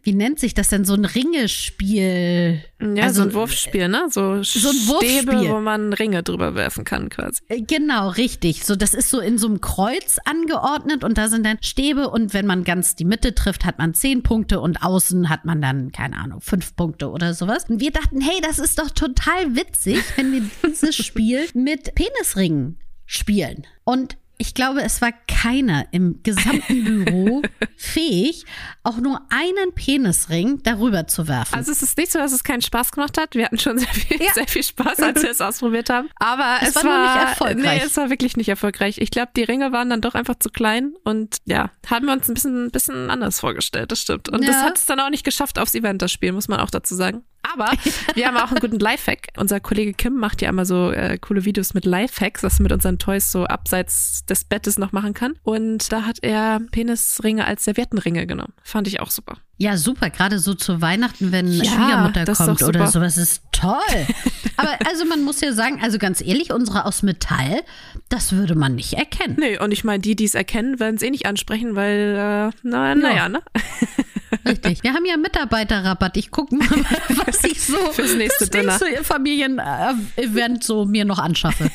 wie 0.03 0.13
nennt 0.13 0.37
sich 0.37 0.53
das 0.53 0.67
denn, 0.67 0.83
so 0.83 0.93
ein 0.93 1.05
Ringespiel? 1.05 2.61
Ja, 2.81 3.03
also, 3.03 3.23
so 3.23 3.29
ein 3.29 3.33
Wurfspiel, 3.33 3.87
ne? 3.87 4.07
So, 4.09 4.43
so 4.43 4.69
ein 4.69 4.87
Wurfspiel. 4.87 5.21
Stäbe, 5.21 5.49
wo 5.49 5.59
man 5.61 5.93
Ringe 5.93 6.23
drüber 6.23 6.55
werfen 6.55 6.83
kann 6.83 7.07
quasi. 7.07 7.41
Äh, 7.47 7.61
genau, 7.61 8.09
richtig. 8.09 8.65
So, 8.65 8.75
das 8.75 8.93
ist 8.93 9.09
so 9.09 9.21
in 9.21 9.37
so 9.37 9.47
einem 9.47 9.61
Kreuz 9.61 10.19
angeordnet 10.25 11.05
und 11.05 11.17
da 11.17 11.29
sind 11.29 11.45
dann 11.45 11.57
Stäbe 11.61 12.09
und 12.09 12.33
wenn 12.33 12.45
man 12.45 12.65
ganz 12.65 12.95
die 12.95 13.05
Mitte 13.05 13.33
trifft, 13.33 13.63
hat 13.63 13.79
man 13.79 13.93
zehn 13.93 14.23
Punkte 14.23 14.59
und 14.59 14.83
außen 14.83 15.29
hat 15.29 15.45
man 15.45 15.61
dann, 15.61 15.93
keine 15.93 16.17
Ahnung, 16.17 16.41
fünf 16.41 16.75
Punkte 16.75 17.09
oder 17.09 17.33
sowas. 17.33 17.69
Und 17.69 17.79
wir 17.79 17.91
dachten, 17.91 18.19
hey, 18.19 18.41
das 18.41 18.59
ist 18.59 18.79
doch 18.79 18.89
total 18.89 19.55
witzig, 19.55 20.03
wenn 20.17 20.33
wir 20.33 20.41
dieses 20.69 20.97
Spiel 20.97 21.47
mit 21.53 21.95
Penisringen 21.95 22.77
spielen. 23.05 23.65
Und 23.85 24.17
ich 24.43 24.53
glaube, 24.53 24.83
es 24.83 25.01
war 25.01 25.13
keiner 25.25 25.85
im 25.91 26.21
gesamten 26.21 27.05
Büro 27.05 27.41
fähig, 27.77 28.43
auch 28.83 28.97
nur 28.97 29.21
einen 29.29 29.73
Penisring 29.73 30.61
darüber 30.63 31.07
zu 31.07 31.29
werfen. 31.29 31.55
Also 31.55 31.71
es 31.71 31.81
ist 31.81 31.97
nicht 31.97 32.11
so, 32.11 32.19
dass 32.19 32.33
es 32.33 32.43
keinen 32.43 32.61
Spaß 32.61 32.91
gemacht 32.91 33.17
hat. 33.17 33.35
Wir 33.35 33.45
hatten 33.45 33.57
schon 33.57 33.77
sehr 33.77 33.87
viel, 33.87 34.21
ja. 34.21 34.33
sehr 34.33 34.45
viel 34.45 34.63
Spaß, 34.63 34.99
als 34.99 35.23
wir 35.23 35.31
es 35.31 35.39
ausprobiert 35.41 35.89
haben. 35.89 36.09
Aber 36.17 36.57
es, 36.61 36.75
es 36.75 36.75
war, 36.75 36.83
war 36.83 37.03
nicht 37.03 37.29
erfolgreich. 37.29 37.79
Nee, 37.79 37.85
es 37.85 37.95
war 37.95 38.09
wirklich 38.09 38.35
nicht 38.35 38.49
erfolgreich. 38.49 38.97
Ich 38.97 39.11
glaube, 39.11 39.31
die 39.33 39.43
Ringe 39.43 39.71
waren 39.71 39.89
dann 39.89 40.01
doch 40.01 40.13
einfach 40.13 40.35
zu 40.35 40.49
klein 40.49 40.93
und 41.05 41.37
ja, 41.45 41.71
haben 41.89 42.07
wir 42.07 42.11
uns 42.11 42.27
ein 42.27 42.33
bisschen, 42.33 42.65
ein 42.65 42.71
bisschen 42.71 43.09
anders 43.09 43.39
vorgestellt, 43.39 43.93
das 43.93 44.01
stimmt. 44.01 44.27
Und 44.27 44.43
ja. 44.43 44.47
das 44.47 44.57
hat 44.57 44.77
es 44.77 44.85
dann 44.85 44.99
auch 44.99 45.09
nicht 45.09 45.23
geschafft 45.23 45.57
aufs 45.57 45.73
Event, 45.73 46.01
das 46.01 46.11
Spiel, 46.11 46.33
muss 46.33 46.49
man 46.49 46.59
auch 46.59 46.69
dazu 46.69 46.95
sagen. 46.95 47.23
Aber 47.51 47.71
wir 48.15 48.27
haben 48.27 48.37
auch 48.37 48.51
einen 48.51 48.59
guten 48.59 48.79
Lifehack. 48.79 49.27
Unser 49.37 49.59
Kollege 49.59 49.93
Kim 49.93 50.15
macht 50.15 50.41
ja 50.41 50.49
immer 50.49 50.65
so 50.65 50.91
äh, 50.91 51.17
coole 51.17 51.45
Videos 51.45 51.73
mit 51.73 51.85
Lifehacks, 51.85 52.41
was 52.43 52.59
man 52.59 52.63
mit 52.63 52.71
unseren 52.71 52.99
Toys 52.99 53.31
so 53.31 53.45
abseits 53.45 54.25
des 54.25 54.45
Bettes 54.45 54.77
noch 54.77 54.91
machen 54.91 55.13
kann. 55.13 55.33
Und 55.43 55.91
da 55.91 56.03
hat 56.03 56.19
er 56.21 56.61
Penisringe 56.71 57.45
als 57.45 57.65
Serviettenringe 57.65 58.25
genommen. 58.25 58.53
Fand 58.63 58.87
ich 58.87 59.01
auch 59.01 59.11
super. 59.11 59.37
Ja, 59.57 59.77
super. 59.77 60.09
Gerade 60.09 60.39
so 60.39 60.53
zu 60.53 60.81
Weihnachten, 60.81 61.31
wenn 61.31 61.47
ja, 61.47 61.65
Schwiegermutter 61.65 62.25
kommt 62.33 62.63
oder 62.63 62.87
sowas, 62.87 63.17
ist 63.17 63.43
toll. 63.51 63.77
Aber 64.57 64.77
also 64.87 65.05
man 65.05 65.23
muss 65.23 65.41
ja 65.41 65.53
sagen, 65.53 65.79
also 65.81 65.97
ganz 65.97 66.21
ehrlich, 66.21 66.51
unsere 66.51 66.85
aus 66.85 67.03
Metall, 67.03 67.61
das 68.09 68.31
würde 68.31 68.55
man 68.55 68.75
nicht 68.75 68.93
erkennen. 68.93 69.37
Nee, 69.39 69.57
und 69.59 69.71
ich 69.71 69.83
meine, 69.83 69.99
die, 69.99 70.15
die 70.15 70.25
es 70.25 70.35
erkennen, 70.35 70.79
werden 70.79 70.95
es 70.95 71.01
eh 71.01 71.09
nicht 71.09 71.25
ansprechen, 71.25 71.75
weil, 71.75 72.51
äh, 72.51 72.57
na, 72.63 72.95
naja, 72.95 73.29
ne? 73.29 73.41
Richtig. 74.45 74.83
Wir 74.83 74.93
haben 74.93 75.05
ja 75.05 75.17
Mitarbeiterrabatt. 75.17 76.17
Ich 76.17 76.31
gucke 76.31 76.55
mal, 76.55 76.67
was 77.25 77.43
ich 77.43 77.61
so 77.61 77.77
fürs 77.91 78.15
nächste, 78.15 78.47
fürs 78.47 78.81
nächste 78.81 79.03
Familien-Event 79.03 80.63
so 80.63 80.85
mir 80.85 81.05
noch 81.05 81.19
anschaffe. 81.19 81.69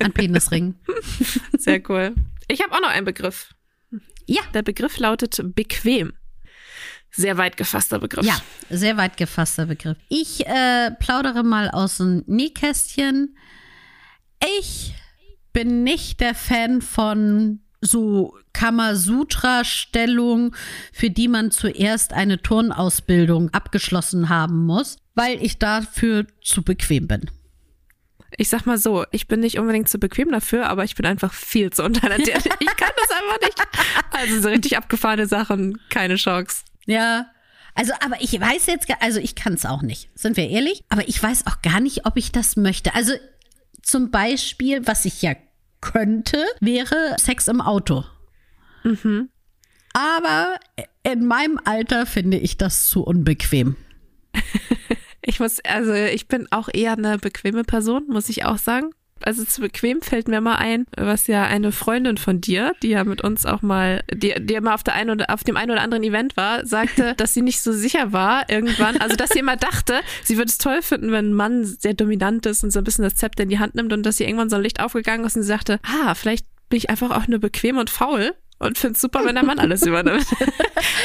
An 0.00 0.12
Penisringen. 0.12 0.80
Sehr 1.58 1.82
cool. 1.88 2.14
Ich 2.48 2.62
habe 2.62 2.72
auch 2.74 2.80
noch 2.80 2.90
einen 2.90 3.06
Begriff. 3.06 3.54
Ja. 4.26 4.42
Der 4.54 4.62
Begriff 4.62 4.98
lautet 4.98 5.40
bequem. 5.54 6.12
Sehr 7.10 7.36
weit 7.36 7.58
gefasster 7.58 7.98
Begriff. 7.98 8.24
Ja, 8.24 8.40
sehr 8.70 8.96
weit 8.96 9.18
gefasster 9.18 9.66
Begriff. 9.66 9.98
Ich 10.08 10.46
äh, 10.46 10.90
plaudere 10.98 11.42
mal 11.42 11.68
aus 11.68 11.98
dem 11.98 12.24
Nähkästchen. 12.26 13.36
Ich 14.58 14.94
bin 15.52 15.84
nicht 15.84 16.20
der 16.20 16.34
Fan 16.34 16.80
von 16.80 17.60
so 17.82 18.38
Kamasutra-Stellung, 18.52 20.54
für 20.92 21.10
die 21.10 21.28
man 21.28 21.50
zuerst 21.50 22.14
eine 22.14 22.40
Turnausbildung 22.40 23.52
abgeschlossen 23.52 24.28
haben 24.28 24.64
muss, 24.64 24.96
weil 25.14 25.44
ich 25.44 25.58
dafür 25.58 26.26
zu 26.42 26.62
bequem 26.62 27.08
bin. 27.08 27.30
Ich 28.38 28.48
sag 28.48 28.64
mal 28.64 28.78
so, 28.78 29.04
ich 29.10 29.28
bin 29.28 29.40
nicht 29.40 29.58
unbedingt 29.58 29.88
zu 29.88 29.98
bequem 29.98 30.30
dafür, 30.30 30.68
aber 30.68 30.84
ich 30.84 30.94
bin 30.94 31.04
einfach 31.04 31.34
viel 31.34 31.70
zu 31.70 31.84
untalentiert. 31.84 32.46
ich 32.60 32.76
kann 32.76 32.90
das 32.96 33.10
einfach 33.10 33.40
nicht. 33.42 33.60
Also 34.10 34.40
so 34.40 34.48
richtig 34.48 34.78
abgefahrene 34.78 35.26
Sachen, 35.26 35.78
keine 35.90 36.14
Chance. 36.14 36.62
Ja. 36.86 37.26
Also, 37.74 37.92
aber 38.00 38.20
ich 38.20 38.38
weiß 38.38 38.66
jetzt, 38.66 38.86
also 39.00 39.18
ich 39.18 39.34
kann 39.34 39.54
es 39.54 39.66
auch 39.66 39.82
nicht, 39.82 40.08
sind 40.14 40.36
wir 40.36 40.48
ehrlich. 40.48 40.84
Aber 40.88 41.06
ich 41.08 41.22
weiß 41.22 41.46
auch 41.46 41.60
gar 41.62 41.80
nicht, 41.80 42.06
ob 42.06 42.16
ich 42.16 42.32
das 42.32 42.56
möchte. 42.56 42.94
Also 42.94 43.12
zum 43.82 44.10
Beispiel, 44.10 44.86
was 44.86 45.04
ich 45.04 45.20
ja 45.20 45.34
könnte, 45.82 46.42
wäre 46.60 47.16
Sex 47.20 47.48
im 47.48 47.60
Auto. 47.60 48.04
Mhm. 48.84 49.28
Aber 49.92 50.56
in 51.02 51.26
meinem 51.26 51.60
Alter 51.64 52.06
finde 52.06 52.38
ich 52.38 52.56
das 52.56 52.86
zu 52.86 53.02
unbequem. 53.02 53.76
ich 55.20 55.38
muss, 55.38 55.60
also 55.64 55.92
ich 55.92 56.28
bin 56.28 56.48
auch 56.50 56.70
eher 56.72 56.92
eine 56.92 57.18
bequeme 57.18 57.64
Person, 57.64 58.06
muss 58.08 58.30
ich 58.30 58.46
auch 58.46 58.56
sagen. 58.56 58.90
Also 59.26 59.44
zu 59.44 59.60
bequem 59.60 60.02
fällt 60.02 60.28
mir 60.28 60.40
mal 60.40 60.56
ein, 60.56 60.86
was 60.96 61.26
ja 61.26 61.44
eine 61.44 61.72
Freundin 61.72 62.16
von 62.16 62.40
dir, 62.40 62.74
die 62.82 62.88
ja 62.88 63.04
mit 63.04 63.22
uns 63.22 63.46
auch 63.46 63.62
mal, 63.62 64.02
die, 64.12 64.34
die 64.38 64.60
mal 64.60 64.74
auf, 64.74 64.82
der 64.82 64.94
einen 64.94 65.10
oder, 65.10 65.30
auf 65.30 65.44
dem 65.44 65.56
einen 65.56 65.70
oder 65.70 65.82
anderen 65.82 66.04
Event 66.04 66.36
war, 66.36 66.66
sagte, 66.66 67.14
dass 67.16 67.34
sie 67.34 67.42
nicht 67.42 67.60
so 67.60 67.72
sicher 67.72 68.12
war 68.12 68.48
irgendwann. 68.50 68.96
Also 68.98 69.16
dass 69.16 69.30
sie 69.30 69.40
immer 69.40 69.56
dachte, 69.56 70.00
sie 70.22 70.36
würde 70.36 70.50
es 70.50 70.58
toll 70.58 70.82
finden, 70.82 71.12
wenn 71.12 71.30
ein 71.30 71.34
Mann 71.34 71.64
sehr 71.64 71.94
dominant 71.94 72.46
ist 72.46 72.64
und 72.64 72.70
so 72.70 72.80
ein 72.80 72.84
bisschen 72.84 73.04
das 73.04 73.16
Zepter 73.16 73.44
in 73.44 73.48
die 73.48 73.58
Hand 73.58 73.74
nimmt 73.74 73.92
und 73.92 74.04
dass 74.04 74.16
sie 74.16 74.24
irgendwann 74.24 74.50
so 74.50 74.56
ein 74.56 74.62
Licht 74.62 74.80
aufgegangen 74.80 75.24
ist 75.24 75.36
und 75.36 75.42
sie 75.42 75.48
sagte, 75.48 75.80
ah, 75.82 76.14
vielleicht 76.14 76.46
bin 76.68 76.78
ich 76.78 76.90
einfach 76.90 77.10
auch 77.10 77.28
nur 77.28 77.38
bequem 77.38 77.76
und 77.76 77.90
faul 77.90 78.34
und 78.62 78.78
finde 78.78 78.94
es 78.94 79.00
super, 79.00 79.24
wenn 79.24 79.34
der 79.34 79.44
Mann 79.44 79.58
alles 79.58 79.82
übernimmt. 79.86 80.26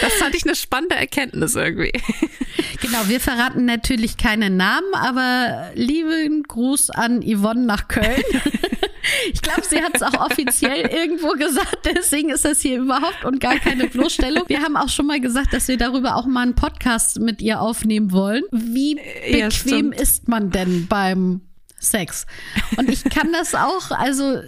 Das 0.02 0.14
fand 0.14 0.36
ich 0.36 0.46
eine 0.46 0.56
spannende 0.56 0.96
Erkenntnis 0.96 1.56
irgendwie. 1.56 1.92
Genau, 2.82 3.08
wir 3.08 3.20
verraten 3.20 3.66
natürlich 3.66 4.18
keine 4.18 4.50
Namen, 4.50 4.94
aber 4.94 5.72
lieben 5.74 6.44
Gruß 6.44 6.92
an 6.92 7.22
Yvonne 7.22 7.66
nach 7.66 7.88
Köln. 7.88 8.24
Ich 9.32 9.42
glaube, 9.42 9.62
sie 9.64 9.82
hat 9.82 9.96
es 9.96 10.02
auch 10.02 10.20
offiziell 10.20 10.82
irgendwo 10.88 11.30
gesagt, 11.30 11.86
deswegen 11.86 12.30
ist 12.30 12.44
das 12.44 12.60
hier 12.60 12.80
überhaupt 12.80 13.24
und 13.24 13.40
gar 13.40 13.58
keine 13.58 13.88
Bloßstellung. 13.88 14.44
Wir 14.48 14.62
haben 14.62 14.76
auch 14.76 14.90
schon 14.90 15.08
mal 15.08 15.22
gesagt, 15.22 15.54
dass 15.54 15.70
wir 15.70 15.78
darüber 15.78 16.18
auch 16.18 16.26
mal 16.26 16.42
einen 16.42 16.56
Podcast 16.56 17.18
mit 17.20 17.42
ihr 17.42 17.62
aufnehmen 17.62 18.12
wollen. 18.12 18.44
Wie 18.52 18.96
bequem 19.32 19.94
ja, 19.94 20.02
ist 20.02 20.28
man 20.28 20.52
denn 20.52 20.88
beim 20.88 21.40
Sex? 21.80 22.26
Und 22.76 22.90
ich 22.90 23.06
kann 23.06 23.32
das 23.32 23.56
auch, 23.56 23.92
also 23.92 24.42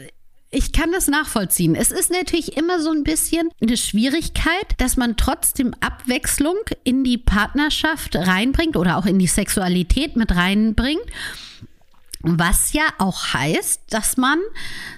ich 0.52 0.72
kann 0.72 0.92
das 0.92 1.08
nachvollziehen. 1.08 1.76
Es 1.76 1.92
ist 1.92 2.12
natürlich 2.12 2.58
immer 2.58 2.82
so 2.82 2.92
ein 2.92 3.04
bisschen 3.04 3.50
eine 3.62 3.78
Schwierigkeit, 3.78 4.66
dass 4.78 4.98
man 4.98 5.16
trotzdem 5.16 5.76
Abwechslung 5.80 6.58
in 6.84 7.04
die 7.04 7.20
Partnerschaft 7.20 8.16
reinbringt 8.16 8.76
oder 8.76 8.98
auch 8.98 9.06
in 9.06 9.20
die 9.20 9.28
Sexualität 9.28 10.16
mit 10.16 10.36
reinbringt. 10.36 11.06
Was 12.22 12.74
ja 12.74 12.84
auch 12.98 13.34
heißt, 13.34 13.84
dass 13.92 14.18
man 14.18 14.40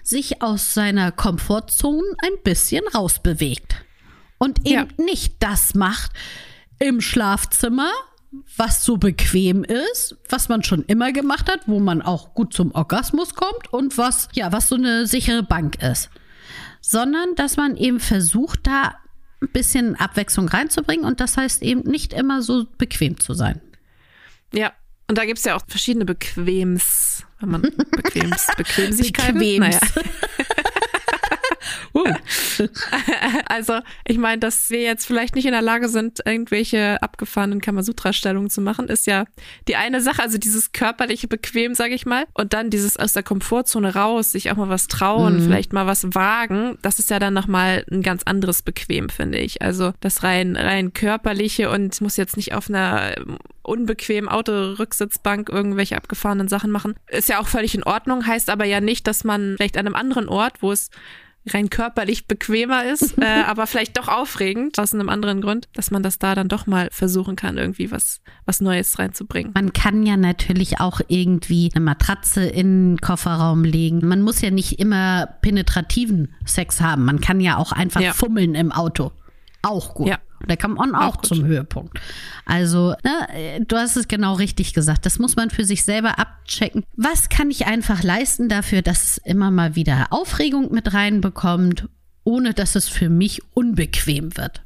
sich 0.03 0.41
aus 0.41 0.73
seiner 0.73 1.11
Komfortzone 1.11 2.07
ein 2.23 2.41
bisschen 2.43 2.83
rausbewegt 2.95 3.75
und 4.37 4.65
eben 4.65 4.89
ja. 4.97 5.05
nicht 5.05 5.35
das 5.39 5.75
macht 5.75 6.11
im 6.79 6.99
Schlafzimmer, 6.99 7.91
was 8.57 8.85
so 8.85 8.97
bequem 8.97 9.63
ist, 9.63 10.17
was 10.29 10.47
man 10.47 10.63
schon 10.63 10.83
immer 10.85 11.11
gemacht 11.11 11.49
hat, 11.49 11.67
wo 11.67 11.79
man 11.79 12.01
auch 12.01 12.33
gut 12.33 12.53
zum 12.53 12.71
Orgasmus 12.73 13.35
kommt 13.35 13.71
und 13.73 13.97
was, 13.97 14.29
ja, 14.33 14.51
was 14.51 14.69
so 14.69 14.75
eine 14.75 15.05
sichere 15.05 15.43
Bank 15.43 15.81
ist. 15.83 16.09
Sondern, 16.79 17.35
dass 17.35 17.57
man 17.57 17.75
eben 17.75 17.99
versucht, 17.99 18.61
da 18.67 18.95
ein 19.41 19.49
bisschen 19.49 19.95
Abwechslung 19.95 20.47
reinzubringen 20.47 21.05
und 21.05 21.19
das 21.19 21.35
heißt 21.35 21.61
eben 21.61 21.81
nicht 21.81 22.13
immer 22.13 22.41
so 22.41 22.65
bequem 22.77 23.19
zu 23.19 23.33
sein. 23.33 23.61
Ja, 24.53 24.71
und 25.07 25.17
da 25.17 25.25
gibt 25.25 25.39
es 25.39 25.45
ja 25.45 25.55
auch 25.55 25.63
verschiedene 25.67 26.05
Bequems, 26.05 27.25
wenn 27.39 27.49
man 27.49 27.61
Bequems, 27.91 28.47
Bequemsigkeiten. 28.55 29.39
Bequems. 29.39 29.59
Naja. 29.59 29.79
Also, 33.47 33.79
ich 34.05 34.17
meine, 34.17 34.39
dass 34.39 34.69
wir 34.69 34.81
jetzt 34.81 35.05
vielleicht 35.05 35.35
nicht 35.35 35.45
in 35.45 35.51
der 35.51 35.61
Lage 35.61 35.89
sind, 35.89 36.19
irgendwelche 36.25 37.01
abgefahrenen 37.01 37.59
Kamasutra-Stellungen 37.59 38.49
zu 38.49 38.61
machen, 38.61 38.87
ist 38.87 39.07
ja 39.07 39.25
die 39.67 39.75
eine 39.75 40.01
Sache, 40.01 40.21
also 40.21 40.37
dieses 40.37 40.71
körperliche 40.71 41.27
Bequem, 41.27 41.75
sage 41.75 41.93
ich 41.93 42.05
mal, 42.05 42.25
und 42.33 42.53
dann 42.53 42.69
dieses 42.69 42.97
aus 42.97 43.13
der 43.13 43.23
Komfortzone 43.23 43.95
raus, 43.95 44.31
sich 44.31 44.51
auch 44.51 44.55
mal 44.55 44.69
was 44.69 44.87
trauen, 44.87 45.37
mhm. 45.37 45.43
vielleicht 45.43 45.73
mal 45.73 45.87
was 45.87 46.03
wagen, 46.13 46.77
das 46.81 46.99
ist 46.99 47.09
ja 47.09 47.19
dann 47.19 47.33
nochmal 47.33 47.85
ein 47.91 48.01
ganz 48.01 48.23
anderes 48.23 48.61
Bequem, 48.61 49.09
finde 49.09 49.39
ich. 49.39 49.61
Also 49.61 49.93
das 49.99 50.23
rein, 50.23 50.55
rein 50.55 50.93
körperliche 50.93 51.69
und 51.69 51.99
muss 52.01 52.17
jetzt 52.17 52.37
nicht 52.37 52.53
auf 52.53 52.69
einer 52.69 53.15
unbequemen 53.63 54.29
Autorücksitzbank 54.29 55.49
irgendwelche 55.49 55.97
abgefahrenen 55.97 56.47
Sachen 56.47 56.71
machen. 56.71 56.95
Ist 57.07 57.29
ja 57.29 57.39
auch 57.39 57.47
völlig 57.47 57.75
in 57.75 57.83
Ordnung, 57.83 58.25
heißt 58.25 58.49
aber 58.49 58.65
ja 58.65 58.81
nicht, 58.81 59.07
dass 59.07 59.23
man 59.23 59.55
vielleicht 59.57 59.77
an 59.77 59.85
einem 59.85 59.95
anderen 59.95 60.27
Ort, 60.27 60.61
wo 60.61 60.71
es 60.71 60.89
rein 61.47 61.69
körperlich 61.69 62.27
bequemer 62.27 62.85
ist, 62.85 63.17
äh, 63.21 63.43
aber 63.45 63.67
vielleicht 63.67 63.97
doch 63.97 64.07
aufregend 64.07 64.77
aus 64.79 64.93
einem 64.93 65.09
anderen 65.09 65.41
Grund, 65.41 65.67
dass 65.73 65.91
man 65.91 66.03
das 66.03 66.19
da 66.19 66.35
dann 66.35 66.47
doch 66.47 66.67
mal 66.67 66.89
versuchen 66.91 67.35
kann, 67.35 67.57
irgendwie 67.57 67.91
was, 67.91 68.21
was 68.45 68.61
Neues 68.61 68.99
reinzubringen. 68.99 69.51
Man 69.53 69.73
kann 69.73 70.03
ja 70.03 70.17
natürlich 70.17 70.79
auch 70.79 71.01
irgendwie 71.07 71.71
eine 71.73 71.83
Matratze 71.83 72.43
in 72.43 72.95
den 72.95 73.01
Kofferraum 73.01 73.63
legen. 73.63 74.07
Man 74.07 74.21
muss 74.21 74.41
ja 74.41 74.51
nicht 74.51 74.79
immer 74.79 75.27
penetrativen 75.41 76.33
Sex 76.45 76.81
haben. 76.81 77.05
Man 77.05 77.21
kann 77.21 77.39
ja 77.39 77.57
auch 77.57 77.71
einfach 77.71 78.01
ja. 78.01 78.13
fummeln 78.13 78.55
im 78.55 78.71
Auto. 78.71 79.11
Auch 79.61 79.93
gut. 79.93 80.07
Ja. 80.07 80.19
Der 80.47 80.57
kam 80.57 80.77
on 80.77 80.95
auch, 80.95 81.17
auch 81.17 81.21
zum 81.21 81.45
Höhepunkt. 81.45 81.99
Also, 82.45 82.95
ne, 83.03 83.63
du 83.67 83.77
hast 83.77 83.95
es 83.97 84.07
genau 84.07 84.33
richtig 84.33 84.73
gesagt. 84.73 85.05
Das 85.05 85.19
muss 85.19 85.35
man 85.35 85.49
für 85.49 85.65
sich 85.65 85.83
selber 85.83 86.19
abchecken. 86.19 86.83
Was 86.95 87.29
kann 87.29 87.51
ich 87.51 87.67
einfach 87.67 88.03
leisten 88.03 88.49
dafür, 88.49 88.81
dass 88.81 89.03
es 89.03 89.17
immer 89.19 89.51
mal 89.51 89.75
wieder 89.75 90.07
Aufregung 90.11 90.71
mit 90.71 90.93
reinbekommt, 90.93 91.87
ohne 92.23 92.53
dass 92.53 92.75
es 92.75 92.87
für 92.89 93.09
mich 93.09 93.41
unbequem 93.55 94.35
wird? 94.37 94.63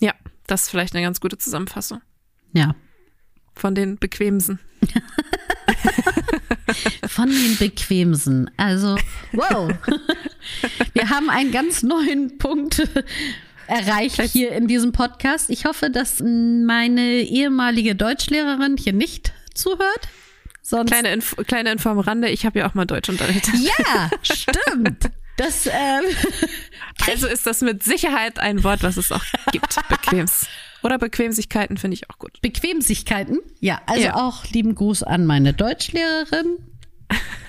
Ja, 0.00 0.12
Das 0.46 0.62
ist 0.62 0.70
vielleicht 0.70 0.94
eine 0.94 1.04
ganz 1.04 1.20
gute 1.20 1.38
Zusammenfassung. 1.38 2.00
Ja. 2.52 2.74
Von 3.54 3.74
den 3.74 3.98
Bequemsen. 3.98 4.58
Von 7.08 7.28
den 7.28 7.56
Bequemsen. 7.58 8.50
Also, 8.56 8.96
wow. 9.32 9.72
Wir 10.92 11.08
haben 11.10 11.30
einen 11.30 11.52
ganz 11.52 11.82
neuen 11.82 12.38
Punkt 12.38 12.86
erreicht 13.66 14.20
hier 14.22 14.52
in 14.52 14.68
diesem 14.68 14.92
Podcast. 14.92 15.50
Ich 15.50 15.64
hoffe, 15.64 15.90
dass 15.90 16.20
meine 16.20 17.22
ehemalige 17.22 17.94
Deutschlehrerin 17.94 18.76
hier 18.76 18.92
nicht 18.92 19.32
zuhört. 19.54 20.08
Sonst 20.62 20.90
kleine, 20.90 21.12
Info, 21.12 21.36
kleine 21.42 21.72
Info 21.72 21.90
am 21.90 21.98
Rande, 21.98 22.30
ich 22.30 22.46
habe 22.46 22.60
ja 22.60 22.68
auch 22.68 22.74
mal 22.74 22.86
Deutsch 22.86 23.08
unterrichtet. 23.08 23.54
Ja, 23.60 24.10
stimmt. 24.22 25.10
Das, 25.36 25.66
ähm, 25.66 26.04
also 27.06 27.26
ist 27.26 27.46
das 27.46 27.60
mit 27.60 27.82
Sicherheit 27.82 28.38
ein 28.38 28.64
Wort, 28.64 28.82
was 28.82 28.96
es 28.96 29.12
auch 29.12 29.24
gibt. 29.52 29.76
Bequems. 29.88 30.46
Oder 30.82 30.98
Bequemsigkeiten 30.98 31.76
finde 31.76 31.96
ich 31.96 32.08
auch 32.10 32.18
gut. 32.18 32.40
Bequemsigkeiten? 32.40 33.40
Ja, 33.60 33.80
also 33.86 34.04
ja. 34.04 34.14
auch 34.14 34.44
lieben 34.46 34.74
Gruß 34.74 35.02
an 35.02 35.26
meine 35.26 35.52
Deutschlehrerin. 35.52 36.58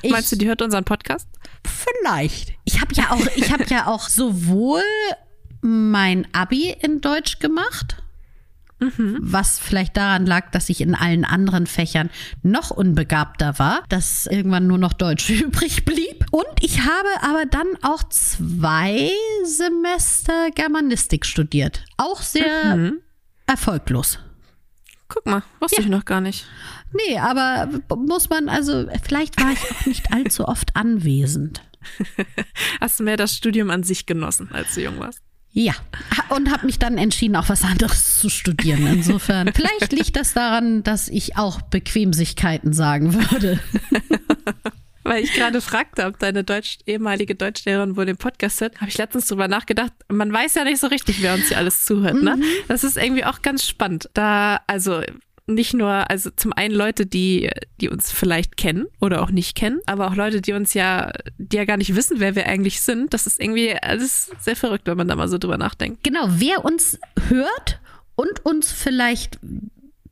Ich, 0.01 0.11
Meinst 0.11 0.31
du, 0.31 0.35
die 0.35 0.47
hört 0.47 0.61
unseren 0.61 0.83
Podcast? 0.83 1.27
Vielleicht. 1.65 2.53
Ich 2.65 2.81
habe 2.81 2.93
ja 2.93 3.11
auch, 3.11 3.25
ich 3.35 3.51
habe 3.51 3.65
ja 3.67 3.87
auch 3.87 4.09
sowohl 4.09 4.83
mein 5.65 6.27
Abi 6.33 6.75
in 6.79 7.01
Deutsch 7.01 7.39
gemacht 7.39 7.97
Mhm. 8.79 9.17
Was 9.21 9.57
vielleicht 9.57 9.95
daran 9.95 10.25
lag, 10.25 10.51
dass 10.51 10.69
ich 10.69 10.81
in 10.81 10.95
allen 10.95 11.23
anderen 11.23 11.65
Fächern 11.65 12.09
noch 12.43 12.71
unbegabter 12.71 13.57
war, 13.57 13.83
dass 13.87 14.25
irgendwann 14.25 14.67
nur 14.67 14.77
noch 14.77 14.93
Deutsch 14.93 15.29
übrig 15.41 15.85
blieb. 15.85 16.25
Und 16.31 16.45
ich 16.61 16.81
habe 16.81 17.09
aber 17.21 17.45
dann 17.45 17.67
auch 17.81 18.03
zwei 18.03 19.09
Semester 19.43 20.51
Germanistik 20.53 21.25
studiert. 21.25 21.85
Auch 21.97 22.21
sehr 22.21 22.75
mhm. 22.75 22.99
erfolglos. 23.47 24.19
Guck 25.07 25.25
mal, 25.25 25.43
wusste 25.59 25.77
ja. 25.77 25.83
ich 25.83 25.89
noch 25.89 26.03
gar 26.03 26.19
nicht. 26.19 26.45
Nee, 26.91 27.19
aber 27.19 27.69
muss 27.95 28.29
man, 28.29 28.49
also 28.49 28.87
vielleicht 29.03 29.39
war 29.39 29.51
ich 29.51 29.59
auch 29.71 29.85
nicht 29.85 30.11
allzu 30.11 30.47
oft 30.47 30.75
anwesend. 30.75 31.61
Hast 32.81 32.99
du 32.99 33.03
mehr 33.03 33.15
das 33.15 33.35
Studium 33.35 33.69
an 33.69 33.83
sich 33.83 34.05
genossen, 34.05 34.49
als 34.51 34.73
du 34.73 34.81
jung 34.81 34.99
warst? 34.99 35.24
Ja, 35.57 35.73
und 36.27 36.51
habe 36.51 36.65
mich 36.65 36.79
dann 36.79 36.97
entschieden, 36.97 37.37
auch 37.37 37.47
was 37.47 37.63
anderes 37.63 38.19
zu 38.19 38.27
studieren. 38.27 38.85
Insofern, 38.87 39.53
vielleicht 39.53 39.93
liegt 39.93 40.17
das 40.17 40.33
daran, 40.33 40.83
dass 40.83 41.07
ich 41.07 41.37
auch 41.37 41.61
Bequemsigkeiten 41.61 42.73
sagen 42.73 43.13
würde. 43.13 43.61
Weil 45.03 45.23
ich 45.23 45.31
gerade 45.33 45.61
fragte, 45.61 46.07
ob 46.07 46.19
deine 46.19 46.43
Deutsch, 46.43 46.79
ehemalige 46.85 47.35
Deutschlehrerin 47.35 47.95
wohl 47.95 48.05
den 48.05 48.17
Podcast 48.17 48.59
hört, 48.59 48.81
habe 48.81 48.89
ich 48.89 48.97
letztens 48.97 49.27
drüber 49.27 49.47
nachgedacht. 49.47 49.93
Man 50.09 50.33
weiß 50.33 50.55
ja 50.55 50.65
nicht 50.65 50.79
so 50.79 50.87
richtig, 50.87 51.21
wer 51.21 51.35
uns 51.35 51.47
hier 51.47 51.57
alles 51.57 51.85
zuhört. 51.85 52.21
Ne? 52.21 52.35
Mhm. 52.35 52.43
Das 52.67 52.83
ist 52.83 52.97
irgendwie 52.97 53.23
auch 53.23 53.41
ganz 53.41 53.65
spannend. 53.65 54.09
Da, 54.13 54.59
also 54.67 55.03
nicht 55.47 55.73
nur, 55.73 56.09
also 56.09 56.29
zum 56.35 56.53
einen 56.53 56.73
Leute, 56.73 57.05
die, 57.05 57.49
die 57.79 57.89
uns 57.89 58.11
vielleicht 58.11 58.57
kennen 58.57 58.87
oder 58.99 59.21
auch 59.21 59.29
nicht 59.29 59.55
kennen, 59.55 59.79
aber 59.85 60.07
auch 60.07 60.15
Leute, 60.15 60.41
die 60.41 60.53
uns 60.53 60.73
ja, 60.73 61.11
die 61.37 61.57
ja 61.57 61.65
gar 61.65 61.77
nicht 61.77 61.95
wissen, 61.95 62.19
wer 62.19 62.35
wir 62.35 62.47
eigentlich 62.47 62.81
sind. 62.81 63.13
Das 63.13 63.27
ist 63.27 63.39
irgendwie 63.39 63.75
alles 63.75 64.31
sehr 64.39 64.55
verrückt, 64.55 64.87
wenn 64.87 64.97
man 64.97 65.07
da 65.07 65.15
mal 65.15 65.27
so 65.27 65.37
drüber 65.37 65.57
nachdenkt. 65.57 66.03
Genau, 66.03 66.25
wer 66.29 66.65
uns 66.65 66.99
hört 67.27 67.79
und 68.15 68.45
uns 68.45 68.71
vielleicht 68.71 69.39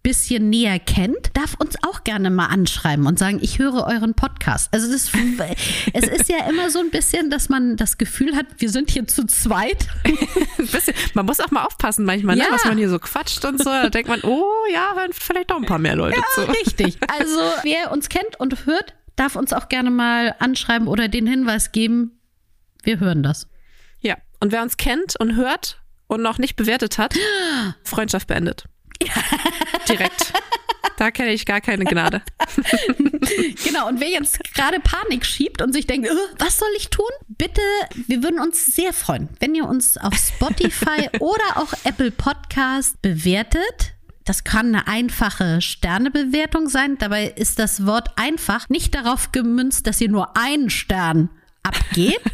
bisschen 0.04 0.50
näher 0.50 0.80
kennt, 0.80 1.32
darf 1.34 1.56
uns 1.58 1.76
auch 1.82 2.04
gerne 2.04 2.30
mal 2.30 2.48
anschreiben 2.48 3.08
und 3.08 3.18
sagen, 3.18 3.40
ich 3.42 3.58
höre 3.58 3.88
euren 3.88 4.14
Podcast. 4.14 4.72
Also 4.74 4.92
das, 4.92 5.10
es 5.94 6.08
ist 6.08 6.30
ja 6.30 6.48
immer 6.50 6.70
so 6.70 6.80
ein 6.80 6.90
bisschen, 6.92 7.30
dass 7.30 7.48
man 7.48 7.78
das 7.78 7.98
Gefühl 7.98 8.36
hat, 8.36 8.46
wir 8.58 8.70
sind 8.70 8.92
hier 8.92 9.08
zu 9.08 9.26
zweit. 9.26 9.88
man 11.14 11.26
muss 11.26 11.40
auch 11.40 11.52
mal 11.52 11.64
aufpassen 11.64 12.04
manchmal, 12.04 12.36
ne, 12.36 12.44
ja. 12.44 12.50
ne, 12.50 12.56
was 12.56 12.66
man 12.66 12.78
hier 12.78 12.90
so 12.90 13.00
quatscht 13.00 13.46
und 13.46 13.60
so. 13.60 13.70
Da 13.70 13.90
denkt 13.90 14.10
man, 14.10 14.22
oh 14.24 14.46
ja, 14.72 14.94
hören 14.94 15.12
vielleicht 15.14 15.52
auch 15.54 15.58
ein 15.58 15.66
paar 15.66 15.80
mehr 15.80 15.96
Leute 15.96 16.18
ja, 16.18 16.24
zu. 16.36 16.42
Richtig. 16.52 16.98
Also 17.08 17.40
wer 17.64 17.92
uns 17.94 18.10
kennt 18.10 18.38
und 18.40 18.66
hört, 18.66 18.94
darf 19.16 19.38
uns 19.38 19.54
auch 19.54 19.70
gerne 19.70 19.90
mal 19.90 20.36
anschreiben 20.40 20.90
oder 20.90 21.08
den 21.08 21.28
Hinweis 21.28 21.72
geben, 21.72 22.20
wir 22.84 23.00
hören 23.00 23.24
das. 23.24 23.48
Ja, 24.02 24.18
und 24.42 24.52
wer 24.52 24.64
uns 24.64 24.76
kennt 24.76 25.18
und 25.18 25.38
hört 25.38 25.82
und 26.08 26.22
noch 26.22 26.40
nicht 26.40 26.58
bewertet 26.58 26.98
hat, 26.98 27.16
Freundschaft 27.86 28.28
beendet. 28.28 28.66
Direkt. 29.90 30.34
Da 30.98 31.12
kenne 31.12 31.34
ich 31.34 31.46
gar 31.46 31.62
keine 31.62 31.86
Gnade. 31.86 32.22
genau, 33.64 33.88
und 33.88 34.00
wer 34.00 34.10
jetzt 34.10 34.40
gerade 34.54 34.80
Panik 34.80 35.26
schiebt 35.26 35.62
und 35.62 35.74
sich 35.74 35.88
denkt, 35.88 36.10
was 36.38 36.60
soll 36.60 36.70
ich 36.78 36.90
tun? 36.90 37.10
Bitte, 37.28 37.62
wir 38.08 38.22
würden 38.22 38.40
uns 38.40 38.66
sehr 38.68 38.94
freuen, 38.94 39.30
wenn 39.40 39.56
ihr 39.56 39.68
uns 39.68 39.98
auf 39.98 40.14
Spotify 40.16 41.10
oder 41.20 41.58
auch 41.58 41.74
Apple 41.84 42.12
Podcast 42.12 43.02
bewertet. 43.02 43.96
Das 44.26 44.44
kann 44.44 44.68
eine 44.68 44.88
einfache 44.88 45.62
Sternebewertung 45.62 46.70
sein. 46.70 46.98
Dabei 46.98 47.28
ist 47.28 47.60
das 47.60 47.86
Wort 47.86 48.12
einfach 48.16 48.70
nicht 48.70 48.96
darauf 48.96 49.32
gemünzt, 49.32 49.88
dass 49.88 50.00
ihr 50.00 50.10
nur 50.10 50.38
einen 50.38 50.70
Stern 50.70 51.30
abgebt. 51.64 52.32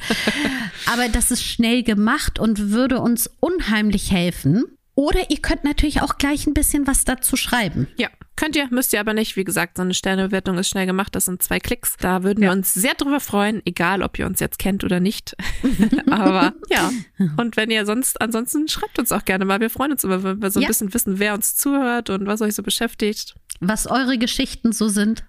Aber 0.91 1.07
das 1.09 1.31
ist 1.31 1.43
schnell 1.43 1.83
gemacht 1.83 2.37
und 2.39 2.71
würde 2.71 2.99
uns 2.99 3.29
unheimlich 3.39 4.11
helfen. 4.11 4.65
Oder 4.99 5.29
ihr 5.31 5.37
könnt 5.37 5.63
natürlich 5.63 6.01
auch 6.01 6.17
gleich 6.17 6.45
ein 6.45 6.53
bisschen 6.53 6.85
was 6.85 7.05
dazu 7.05 7.37
schreiben. 7.37 7.87
Ja, 7.95 8.09
könnt 8.35 8.57
ihr, 8.57 8.67
müsst 8.69 8.91
ihr 8.91 8.99
aber 8.99 9.13
nicht. 9.13 9.37
Wie 9.37 9.45
gesagt, 9.45 9.77
so 9.77 9.81
eine 9.81 9.93
Sternebewertung 9.93 10.57
ist 10.57 10.67
schnell 10.67 10.85
gemacht. 10.85 11.15
Das 11.15 11.23
sind 11.23 11.41
zwei 11.41 11.61
Klicks. 11.61 11.95
Da 12.01 12.23
würden 12.23 12.43
ja. 12.43 12.49
wir 12.49 12.51
uns 12.51 12.73
sehr 12.73 12.95
drüber 12.95 13.21
freuen, 13.21 13.61
egal 13.63 14.03
ob 14.03 14.19
ihr 14.19 14.25
uns 14.25 14.41
jetzt 14.41 14.59
kennt 14.59 14.83
oder 14.83 14.99
nicht. 14.99 15.37
aber 16.11 16.53
ja. 16.67 16.91
Und 17.37 17.55
wenn 17.55 17.71
ihr 17.71 17.85
sonst, 17.85 18.19
ansonsten 18.19 18.67
schreibt 18.67 18.99
uns 18.99 19.13
auch 19.13 19.23
gerne 19.23 19.45
mal. 19.45 19.61
Wir 19.61 19.69
freuen 19.69 19.93
uns 19.93 20.03
immer, 20.03 20.21
wenn 20.21 20.41
wir 20.41 20.51
so 20.51 20.59
ein 20.59 20.63
ja. 20.63 20.67
bisschen 20.67 20.93
wissen, 20.93 21.17
wer 21.17 21.33
uns 21.33 21.55
zuhört 21.55 22.09
und 22.09 22.27
was 22.27 22.41
euch 22.41 22.55
so 22.55 22.61
beschäftigt. 22.61 23.35
Was 23.61 23.87
eure 23.87 24.17
Geschichten 24.17 24.73
so 24.73 24.89
sind. 24.89 25.23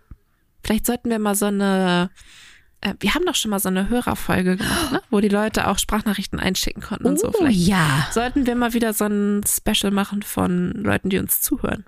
Vielleicht 0.65 0.85
sollten 0.85 1.11
wir 1.11 1.21
mal 1.21 1.37
so 1.37 1.47
eine 1.47 2.11
äh, 2.81 2.95
wir 3.01 3.15
haben 3.15 3.25
doch 3.27 3.35
schon 3.35 3.51
mal 3.51 3.59
so 3.59 3.69
eine 3.69 3.89
Hörerfolge 3.89 4.57
gemacht, 4.57 4.93
ne? 4.93 5.03
wo 5.11 5.21
die 5.21 5.29
Leute 5.29 5.69
auch 5.69 5.79
Sprachnachrichten 5.79 6.41
einschicken 6.41 6.83
konnten 6.83 7.07
und 7.07 7.21
so. 7.21 7.29
Oh, 7.29 7.33
Vielleicht 7.39 7.67
ja. 7.67 8.09
sollten 8.13 8.47
wir 8.47 8.55
mal 8.57 8.73
wieder 8.73 8.93
so 8.95 9.05
ein 9.05 9.43
Special 9.47 9.93
machen 9.93 10.23
von 10.23 10.73
Leuten, 10.73 11.11
die 11.11 11.19
uns 11.19 11.41
zuhören. 11.41 11.85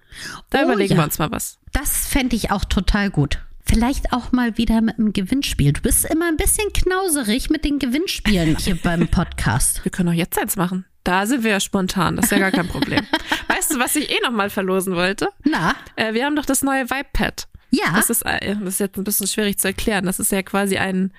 Da 0.51 0.61
oh, 0.61 0.65
überlegen 0.65 0.95
ja. 0.95 0.99
wir 0.99 1.05
uns 1.05 1.19
mal 1.19 1.31
was. 1.31 1.59
Das 1.73 2.07
fände 2.07 2.37
ich 2.37 2.51
auch 2.51 2.65
total 2.65 3.11
gut. 3.11 3.39
Vielleicht 3.65 4.13
auch 4.13 4.33
mal 4.33 4.59
wieder 4.59 4.81
mit 4.81 4.99
einem 4.99 5.13
Gewinnspiel. 5.13 5.73
Du 5.73 5.81
bist 5.81 6.05
immer 6.05 6.27
ein 6.27 6.37
bisschen 6.37 6.71
knauserig 6.75 7.49
mit 7.49 7.65
den 7.65 7.79
Gewinnspielen 7.79 8.57
hier 8.59 8.77
beim 8.77 9.09
Podcast. 9.09 9.85
Wir 9.85 9.93
können 9.93 10.11
auch 10.11 10.15
jetzt 10.15 10.39
eins 10.39 10.57
machen. 10.57 10.85
Da 11.05 11.27
sind 11.27 11.43
wir 11.43 11.51
ja 11.51 11.61
spontan, 11.61 12.15
das 12.15 12.27
ist 12.27 12.33
ja 12.33 12.39
gar 12.39 12.53
kein 12.53 12.69
Problem. 12.69 13.05
weißt 13.49 13.73
du, 13.75 13.79
was 13.81 13.97
ich 13.97 14.11
eh 14.11 14.21
noch 14.23 14.31
mal 14.31 14.51
verlosen 14.51 14.95
wollte? 14.95 15.31
Na? 15.43 15.75
Äh, 15.97 16.15
wir 16.15 16.25
haben 16.25 16.37
doch 16.37 16.45
das 16.45 16.63
neue 16.63 16.91
Vibe-Pad. 16.91 17.49
Ja. 17.73 17.95
Das 17.97 18.11
ist, 18.11 18.23
äh, 18.23 18.55
das 18.57 18.75
ist 18.75 18.81
jetzt 18.81 18.99
ein 18.99 19.05
bisschen 19.05 19.27
schwierig 19.27 19.59
zu 19.59 19.69
erklären. 19.69 20.05
Das 20.05 20.21
ist 20.21 20.31
ja 20.31 20.43
quasi 20.43 20.77
ein, 20.77 21.13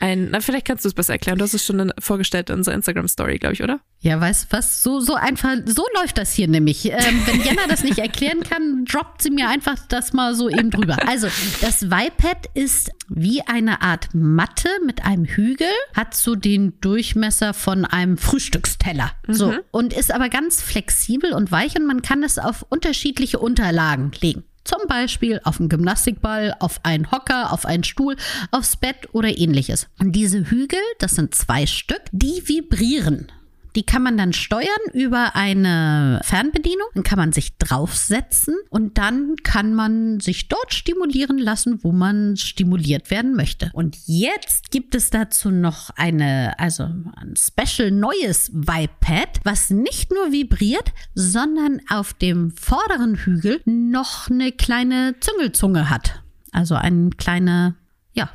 ein, 0.00 0.30
na, 0.30 0.40
vielleicht 0.40 0.66
kannst 0.66 0.84
du 0.84 0.88
es 0.88 0.94
besser 0.94 1.12
erklären. 1.12 1.38
Du 1.38 1.44
hast 1.44 1.52
es 1.52 1.64
schon 1.64 1.92
vorgestellt 1.98 2.48
in 2.48 2.56
unserer 2.56 2.74
Instagram-Story, 2.74 3.38
glaube 3.38 3.52
ich, 3.52 3.62
oder? 3.62 3.80
Ja, 4.00 4.18
weißt 4.18 4.44
du 4.44 4.56
was? 4.56 4.82
So, 4.82 4.98
so 5.00 5.14
einfach, 5.14 5.56
so 5.66 5.84
läuft 5.94 6.16
das 6.16 6.32
hier 6.32 6.48
nämlich. 6.48 6.86
Ähm, 6.86 7.22
wenn 7.26 7.40
Jenna 7.44 7.66
das 7.68 7.84
nicht 7.84 7.98
erklären 7.98 8.42
kann, 8.42 8.86
droppt 8.86 9.20
sie 9.20 9.30
mir 9.30 9.48
einfach 9.48 9.76
das 9.88 10.14
mal 10.14 10.34
so 10.34 10.48
eben 10.48 10.70
drüber. 10.70 10.96
Also, 11.06 11.28
das 11.60 11.90
Vipad 11.90 12.46
ist 12.54 12.90
wie 13.08 13.42
eine 13.42 13.82
Art 13.82 14.08
Matte 14.14 14.70
mit 14.86 15.04
einem 15.04 15.26
Hügel, 15.26 15.68
hat 15.94 16.14
so 16.14 16.34
den 16.34 16.80
Durchmesser 16.80 17.52
von 17.52 17.84
einem 17.84 18.16
Frühstücksteller. 18.16 19.12
So. 19.28 19.48
Mhm. 19.48 19.58
Und 19.70 19.92
ist 19.92 20.12
aber 20.12 20.30
ganz 20.30 20.62
flexibel 20.62 21.34
und 21.34 21.52
weich 21.52 21.76
und 21.76 21.86
man 21.86 22.00
kann 22.00 22.22
es 22.22 22.38
auf 22.38 22.64
unterschiedliche 22.70 23.38
Unterlagen 23.38 24.12
legen. 24.22 24.44
Zum 24.64 24.80
Beispiel 24.88 25.40
auf 25.44 25.58
einen 25.58 25.68
Gymnastikball, 25.68 26.54
auf 26.60 26.80
einen 26.84 27.10
Hocker, 27.10 27.52
auf 27.52 27.64
einen 27.64 27.84
Stuhl, 27.84 28.16
aufs 28.50 28.76
Bett 28.76 29.08
oder 29.12 29.36
ähnliches. 29.38 29.88
Und 29.98 30.12
diese 30.12 30.50
Hügel, 30.50 30.80
das 30.98 31.12
sind 31.12 31.34
zwei 31.34 31.66
Stück, 31.66 32.02
die 32.12 32.42
vibrieren. 32.46 33.32
Die 33.76 33.84
kann 33.84 34.02
man 34.02 34.16
dann 34.16 34.32
steuern 34.32 34.66
über 34.92 35.36
eine 35.36 36.20
Fernbedienung. 36.24 36.88
Dann 36.94 37.02
kann 37.02 37.18
man 37.18 37.32
sich 37.32 37.56
draufsetzen 37.56 38.56
und 38.68 38.98
dann 38.98 39.36
kann 39.42 39.74
man 39.74 40.20
sich 40.20 40.48
dort 40.48 40.72
stimulieren 40.72 41.38
lassen, 41.38 41.82
wo 41.82 41.92
man 41.92 42.36
stimuliert 42.36 43.10
werden 43.10 43.34
möchte. 43.34 43.70
Und 43.72 43.96
jetzt 44.06 44.70
gibt 44.70 44.94
es 44.94 45.10
dazu 45.10 45.50
noch 45.50 45.90
eine, 45.90 46.58
also 46.58 46.84
ein 46.84 47.34
special 47.36 47.90
neues 47.90 48.50
Vibe-Pad, 48.52 49.40
was 49.44 49.70
nicht 49.70 50.10
nur 50.12 50.32
vibriert, 50.32 50.92
sondern 51.14 51.80
auf 51.88 52.12
dem 52.14 52.50
vorderen 52.50 53.14
Hügel 53.16 53.60
noch 53.64 54.28
eine 54.28 54.52
kleine 54.52 55.14
Züngelzunge 55.20 55.90
hat. 55.90 56.22
Also 56.52 56.74
eine 56.74 57.10
kleine 57.10 57.76
ja, 58.12 58.28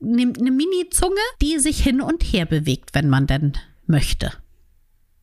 eine, 0.00 0.32
eine 0.38 0.50
Mini-Zunge, 0.50 1.20
die 1.42 1.58
sich 1.58 1.82
hin 1.82 2.00
und 2.00 2.22
her 2.22 2.46
bewegt, 2.46 2.94
wenn 2.94 3.08
man 3.08 3.26
denn 3.26 3.52
möchte. 3.86 4.32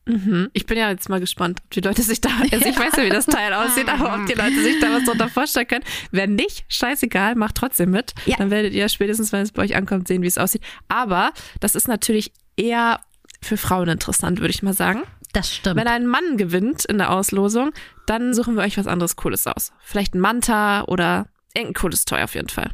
Mhm. 0.06 0.50
Ich 0.52 0.66
bin 0.66 0.76
ja 0.76 0.90
jetzt 0.90 1.08
mal 1.08 1.20
gespannt, 1.20 1.60
ob 1.64 1.70
die 1.70 1.80
Leute 1.80 2.02
sich 2.02 2.20
da, 2.20 2.28
also 2.52 2.66
ich 2.66 2.78
weiß 2.78 2.96
ja, 2.96 3.04
wie 3.04 3.10
das 3.10 3.26
Teil 3.26 3.54
aussieht, 3.54 3.88
aber 3.88 4.14
ob 4.14 4.26
die 4.26 4.34
Leute 4.34 4.62
sich 4.62 4.78
da 4.80 4.92
was 4.92 5.04
drunter 5.04 5.28
vorstellen 5.28 5.66
können. 5.66 5.84
Wenn 6.10 6.34
nicht, 6.34 6.64
scheißegal, 6.68 7.34
macht 7.36 7.54
trotzdem 7.54 7.90
mit. 7.90 8.12
Ja. 8.26 8.36
Dann 8.36 8.50
werdet 8.50 8.74
ihr 8.74 8.88
spätestens, 8.88 9.32
wenn 9.32 9.40
es 9.42 9.52
bei 9.52 9.62
euch 9.62 9.76
ankommt, 9.76 10.08
sehen, 10.08 10.22
wie 10.22 10.26
es 10.26 10.38
aussieht. 10.38 10.62
Aber 10.88 11.32
das 11.60 11.74
ist 11.74 11.88
natürlich 11.88 12.32
eher 12.56 13.00
für 13.40 13.56
Frauen 13.56 13.88
interessant, 13.88 14.40
würde 14.40 14.52
ich 14.52 14.62
mal 14.62 14.74
sagen. 14.74 15.02
Das 15.32 15.52
stimmt. 15.52 15.76
Wenn 15.76 15.88
ein 15.88 16.06
Mann 16.06 16.36
gewinnt 16.36 16.84
in 16.84 16.98
der 16.98 17.10
Auslosung, 17.10 17.72
dann 18.06 18.34
suchen 18.34 18.54
wir 18.56 18.62
euch 18.62 18.78
was 18.78 18.86
anderes 18.86 19.16
Cooles 19.16 19.46
aus. 19.46 19.72
Vielleicht 19.82 20.14
ein 20.14 20.20
Manta 20.20 20.84
oder 20.84 21.26
irgendein 21.54 21.80
cooles 21.80 22.04
Toy 22.04 22.22
auf 22.22 22.34
jeden 22.34 22.48
Fall. 22.48 22.70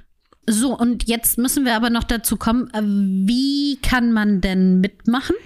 So, 0.47 0.77
und 0.77 1.07
jetzt 1.09 1.39
müssen 1.39 1.65
wir 1.65 1.77
aber 1.77 1.91
noch 1.91 2.05
dazu 2.05 2.37
kommen, 2.37 2.71
äh, 2.73 2.83
wie 2.83 3.79
kann 3.83 4.13
man 4.13 4.41
denn 4.41 4.81
mitmachen? 4.81 5.37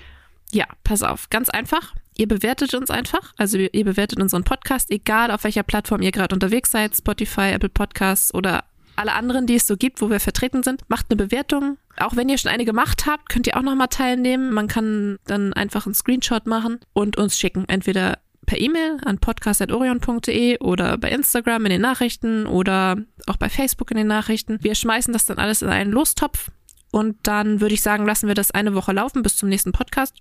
Ja, 0.54 0.66
pass 0.84 1.02
auf, 1.02 1.30
ganz 1.30 1.50
einfach. 1.50 1.94
Ihr 2.16 2.28
bewertet 2.28 2.74
uns 2.74 2.88
einfach, 2.88 3.34
also 3.36 3.58
ihr 3.58 3.84
bewertet 3.84 4.20
unseren 4.20 4.44
Podcast, 4.44 4.92
egal 4.92 5.32
auf 5.32 5.42
welcher 5.42 5.64
Plattform 5.64 6.00
ihr 6.00 6.12
gerade 6.12 6.32
unterwegs 6.32 6.70
seid, 6.70 6.94
Spotify, 6.96 7.50
Apple 7.50 7.70
Podcasts 7.70 8.32
oder 8.32 8.62
alle 8.94 9.14
anderen, 9.14 9.48
die 9.48 9.56
es 9.56 9.66
so 9.66 9.76
gibt, 9.76 10.00
wo 10.00 10.10
wir 10.10 10.20
vertreten 10.20 10.62
sind. 10.62 10.88
Macht 10.88 11.06
eine 11.10 11.16
Bewertung. 11.16 11.76
Auch 11.96 12.14
wenn 12.14 12.28
ihr 12.28 12.38
schon 12.38 12.52
eine 12.52 12.64
gemacht 12.64 13.06
habt, 13.06 13.30
könnt 13.30 13.48
ihr 13.48 13.56
auch 13.56 13.62
nochmal 13.62 13.88
teilnehmen. 13.88 14.54
Man 14.54 14.68
kann 14.68 15.18
dann 15.26 15.52
einfach 15.54 15.86
einen 15.86 15.96
Screenshot 15.96 16.46
machen 16.46 16.78
und 16.92 17.16
uns 17.16 17.36
schicken. 17.36 17.64
Entweder 17.66 18.20
per 18.46 18.60
E-Mail 18.60 18.98
an 19.04 19.18
podcast.orion.de 19.18 20.60
oder 20.60 20.96
bei 20.98 21.10
Instagram 21.10 21.64
in 21.66 21.70
den 21.70 21.80
Nachrichten 21.80 22.46
oder 22.46 22.98
auch 23.26 23.38
bei 23.38 23.48
Facebook 23.48 23.90
in 23.90 23.96
den 23.96 24.06
Nachrichten. 24.06 24.58
Wir 24.62 24.76
schmeißen 24.76 25.12
das 25.12 25.24
dann 25.24 25.38
alles 25.38 25.62
in 25.62 25.68
einen 25.68 25.90
Lostopf 25.90 26.52
und 26.92 27.16
dann 27.24 27.60
würde 27.60 27.74
ich 27.74 27.82
sagen, 27.82 28.06
lassen 28.06 28.28
wir 28.28 28.36
das 28.36 28.52
eine 28.52 28.76
Woche 28.76 28.92
laufen 28.92 29.22
bis 29.22 29.36
zum 29.36 29.48
nächsten 29.48 29.72
Podcast. 29.72 30.14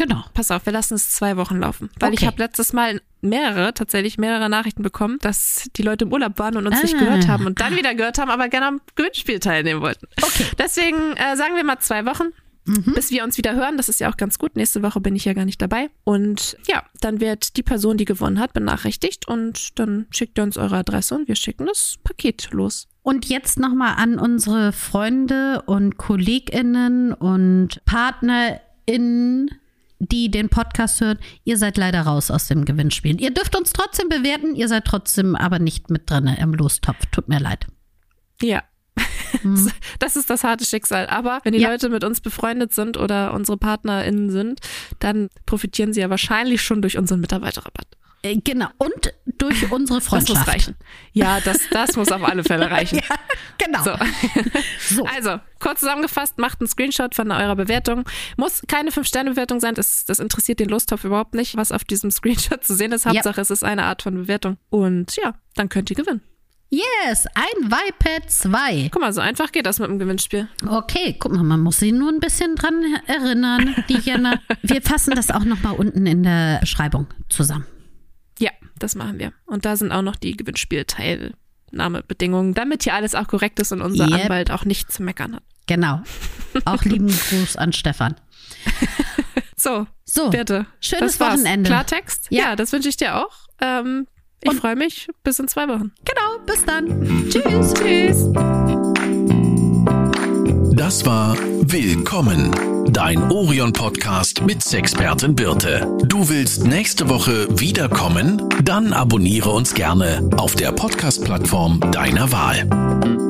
Genau. 0.00 0.24
Pass 0.32 0.50
auf, 0.50 0.64
wir 0.64 0.72
lassen 0.72 0.94
es 0.94 1.10
zwei 1.10 1.36
Wochen 1.36 1.58
laufen. 1.60 1.90
Weil 2.00 2.08
Okay. 2.12 2.20
ich 2.22 2.26
habe 2.26 2.38
letztes 2.42 2.72
Mal 2.72 3.02
mehrere, 3.20 3.74
tatsächlich 3.74 4.16
mehrere 4.16 4.48
Nachrichten 4.48 4.82
bekommen, 4.82 5.18
dass 5.20 5.68
die 5.76 5.82
Leute 5.82 6.06
im 6.06 6.12
Urlaub 6.12 6.38
waren 6.38 6.56
und 6.56 6.66
uns 6.66 6.82
nicht 6.82 6.94
Ah. 6.94 6.98
gehört 7.00 7.28
haben 7.28 7.44
und 7.46 7.60
dann 7.60 7.76
wieder 7.76 7.94
gehört 7.94 8.16
haben, 8.18 8.30
aber 8.30 8.48
gerne 8.48 8.66
am 8.66 8.80
Gewinnspiel 8.94 9.40
teilnehmen 9.40 9.82
wollten. 9.82 10.06
Okay. 10.22 10.46
Deswegen 10.58 11.12
äh, 11.16 11.36
sagen 11.36 11.54
wir 11.54 11.64
mal 11.64 11.78
zwei 11.80 12.06
Wochen. 12.06 12.28
Bis 12.94 13.10
wir 13.10 13.24
uns 13.24 13.36
wieder 13.36 13.54
hören, 13.56 13.78
das 13.78 13.88
ist 13.88 14.00
ja 14.00 14.10
auch 14.12 14.16
ganz 14.16 14.38
gut. 14.38 14.54
Nächste 14.54 14.82
Woche 14.82 15.00
bin 15.00 15.16
ich 15.16 15.24
ja 15.24 15.32
gar 15.32 15.44
nicht 15.46 15.60
dabei. 15.60 15.88
Und 16.04 16.56
ja, 16.68 16.84
dann 17.00 17.18
wird 17.20 17.56
die 17.56 17.62
Person, 17.64 17.96
die 17.96 18.04
gewonnen 18.04 18.38
hat, 18.38 18.52
benachrichtigt 18.52 19.26
und 19.26 19.78
dann 19.80 20.06
schickt 20.10 20.38
ihr 20.38 20.44
uns 20.44 20.56
eure 20.56 20.76
Adresse 20.76 21.14
und 21.16 21.26
wir 21.26 21.34
schicken 21.36 21.66
das 21.66 21.96
Paket 22.04 22.48
los. 22.52 22.86
Und 23.02 23.24
jetzt 23.28 23.58
nochmal 23.58 23.94
an 23.96 24.18
unsere 24.20 24.72
Freunde 24.72 25.62
und 25.66 25.96
KollegInnen 25.96 27.12
und 27.14 27.80
PartnerInnen, 27.86 29.50
die 30.00 30.30
den 30.30 30.48
Podcast 30.48 31.00
hören. 31.00 31.18
Ihr 31.44 31.56
seid 31.58 31.76
leider 31.76 32.02
raus 32.02 32.30
aus 32.30 32.48
dem 32.48 32.64
Gewinnspiel. 32.64 33.20
Ihr 33.20 33.32
dürft 33.32 33.54
uns 33.56 33.72
trotzdem 33.72 34.08
bewerten, 34.08 34.54
ihr 34.56 34.66
seid 34.66 34.84
trotzdem 34.86 35.36
aber 35.36 35.58
nicht 35.58 35.90
mit 35.90 36.10
drin 36.10 36.26
im 36.26 36.54
Lostopf. 36.54 37.06
Tut 37.12 37.28
mir 37.28 37.38
leid. 37.38 37.66
Ja. 38.42 38.62
Das 40.00 40.16
ist 40.16 40.28
das 40.28 40.42
harte 40.42 40.64
Schicksal. 40.64 41.06
Aber 41.06 41.40
wenn 41.44 41.52
die 41.52 41.58
Mhm. 41.60 41.64
Ja. 41.64 41.70
Leute 41.70 41.88
mit 41.88 42.02
uns 42.02 42.20
befreundet 42.20 42.74
sind 42.74 42.96
oder 42.96 43.32
unsere 43.32 43.56
PartnerInnen 43.56 44.30
sind, 44.30 44.60
dann 44.98 45.28
profitieren 45.46 45.92
sie 45.92 46.00
ja 46.00 46.10
wahrscheinlich 46.10 46.62
schon 46.62 46.82
durch 46.82 46.98
unseren 46.98 47.20
Mitarbeiterrabatt. 47.20 47.86
Äh, 48.22 48.36
genau. 48.36 48.66
Und 48.78 49.14
durch 49.38 49.70
unsere 49.72 49.98
Das 50.00 50.08
Freundschaft. 50.08 50.38
muss 50.40 50.48
reichen. 50.48 50.76
Ja, 51.12 51.40
das, 51.40 51.60
das 51.70 51.96
muss 51.96 52.12
auf 52.12 52.22
alle 52.22 52.44
Fälle 52.44 52.70
reichen. 52.70 53.00
Genau. 53.58 53.82
So. 53.82 53.92
So. 54.90 55.04
Also, 55.04 55.38
kurz 55.60 55.80
zusammengefasst, 55.80 56.38
macht 56.38 56.60
einen 56.60 56.66
Screenshot 56.66 57.14
von 57.14 57.30
eurer 57.30 57.54
Bewertung. 57.54 58.04
Muss 58.36 58.62
keine 58.66 58.90
5-Sterne-Bewertung 58.90 59.60
sein, 59.60 59.74
das, 59.74 60.04
das 60.04 60.18
interessiert 60.18 60.58
den 60.58 60.68
Lostopf 60.68 61.04
überhaupt 61.04 61.34
nicht, 61.34 61.56
was 61.56 61.70
auf 61.70 61.84
diesem 61.84 62.10
Screenshot 62.10 62.64
zu 62.64 62.74
sehen 62.74 62.90
ist. 62.90 63.04
Ja. 63.04 63.12
Hauptsache, 63.12 63.40
es 63.40 63.50
ist 63.50 63.62
eine 63.62 63.84
Art 63.84 64.02
von 64.02 64.14
Bewertung. 64.14 64.56
Und 64.68 65.14
ja, 65.16 65.34
dann 65.54 65.68
könnt 65.68 65.90
ihr 65.90 65.96
gewinnen. 65.96 66.22
Yes, 66.70 67.26
ein 67.34 67.66
iPad 67.66 68.28
2. 68.30 68.88
Guck 68.92 69.02
mal, 69.02 69.12
so 69.12 69.20
einfach 69.20 69.52
geht 69.52 69.66
das 69.66 69.78
mit 69.78 69.88
dem 69.90 69.98
Gewinnspiel. 69.98 70.48
Okay, 70.68 71.16
guck 71.18 71.32
mal, 71.32 71.42
man 71.44 71.60
muss 71.60 71.78
sie 71.78 71.92
nur 71.92 72.10
ein 72.10 72.20
bisschen 72.20 72.56
dran 72.56 72.82
erinnern, 73.06 73.74
die 73.88 73.98
Jana. 73.98 74.40
Wir 74.62 74.82
fassen 74.82 75.14
das 75.14 75.30
auch 75.30 75.44
nochmal 75.44 75.74
unten 75.76 76.06
in 76.06 76.22
der 76.24 76.58
Beschreibung 76.60 77.06
zusammen. 77.28 77.66
Ja, 78.40 78.50
das 78.78 78.94
machen 78.96 79.18
wir. 79.18 79.32
Und 79.46 79.64
da 79.66 79.76
sind 79.76 79.92
auch 79.92 80.00
noch 80.02 80.16
die 80.16 80.34
Gewinnspielteilnahmebedingungen, 80.36 82.54
damit 82.54 82.82
hier 82.84 82.94
alles 82.94 83.14
auch 83.14 83.28
korrekt 83.28 83.60
ist 83.60 83.70
und 83.72 83.82
unser 83.82 84.06
Yep. 84.08 84.22
Anwalt 84.24 84.50
auch 84.50 84.64
nichts 84.64 84.94
zu 84.94 85.02
meckern 85.02 85.36
hat. 85.36 85.42
Genau. 85.66 86.00
Auch 86.64 86.82
lieben 86.84 87.08
Gruß 87.30 87.56
an 87.56 87.72
Stefan. 87.72 88.14
So, 89.56 89.86
So, 90.06 90.30
Birte. 90.30 90.64
schönes 90.80 91.18
das 91.18 91.20
war's. 91.20 91.34
Wochenende. 91.40 91.68
Klartext? 91.68 92.28
Ja. 92.30 92.44
Ja, 92.44 92.56
das 92.56 92.72
wünsche 92.72 92.88
ich 92.88 92.96
dir 92.96 93.16
auch. 93.16 93.46
Ähm, 93.60 94.06
ich 94.40 94.54
freue 94.54 94.74
mich. 94.74 95.08
Bis 95.22 95.38
in 95.38 95.48
zwei 95.48 95.68
Wochen. 95.68 95.92
genau, 96.02 96.38
bis 96.46 96.64
dann. 96.64 97.28
Tschüss. 97.28 97.74
Tschüss. 97.74 98.26
Das 100.74 101.04
war 101.04 101.36
Willkommen, 101.70 102.54
dein 102.92 103.30
Orion-Podcast 103.30 104.42
mit 104.42 104.62
Sexpertin 104.62 105.34
Birte. 105.34 105.86
Du 106.04 106.28
willst 106.28 106.66
nächste 106.66 107.08
Woche 107.08 107.46
wiederkommen? 107.50 108.42
Dann 108.64 108.92
abonniere 108.92 109.50
uns 109.50 109.74
gerne 109.74 110.28
auf 110.36 110.54
der 110.54 110.72
Podcast-Plattform 110.72 111.80
deiner 111.92 112.32
Wahl. 112.32 113.29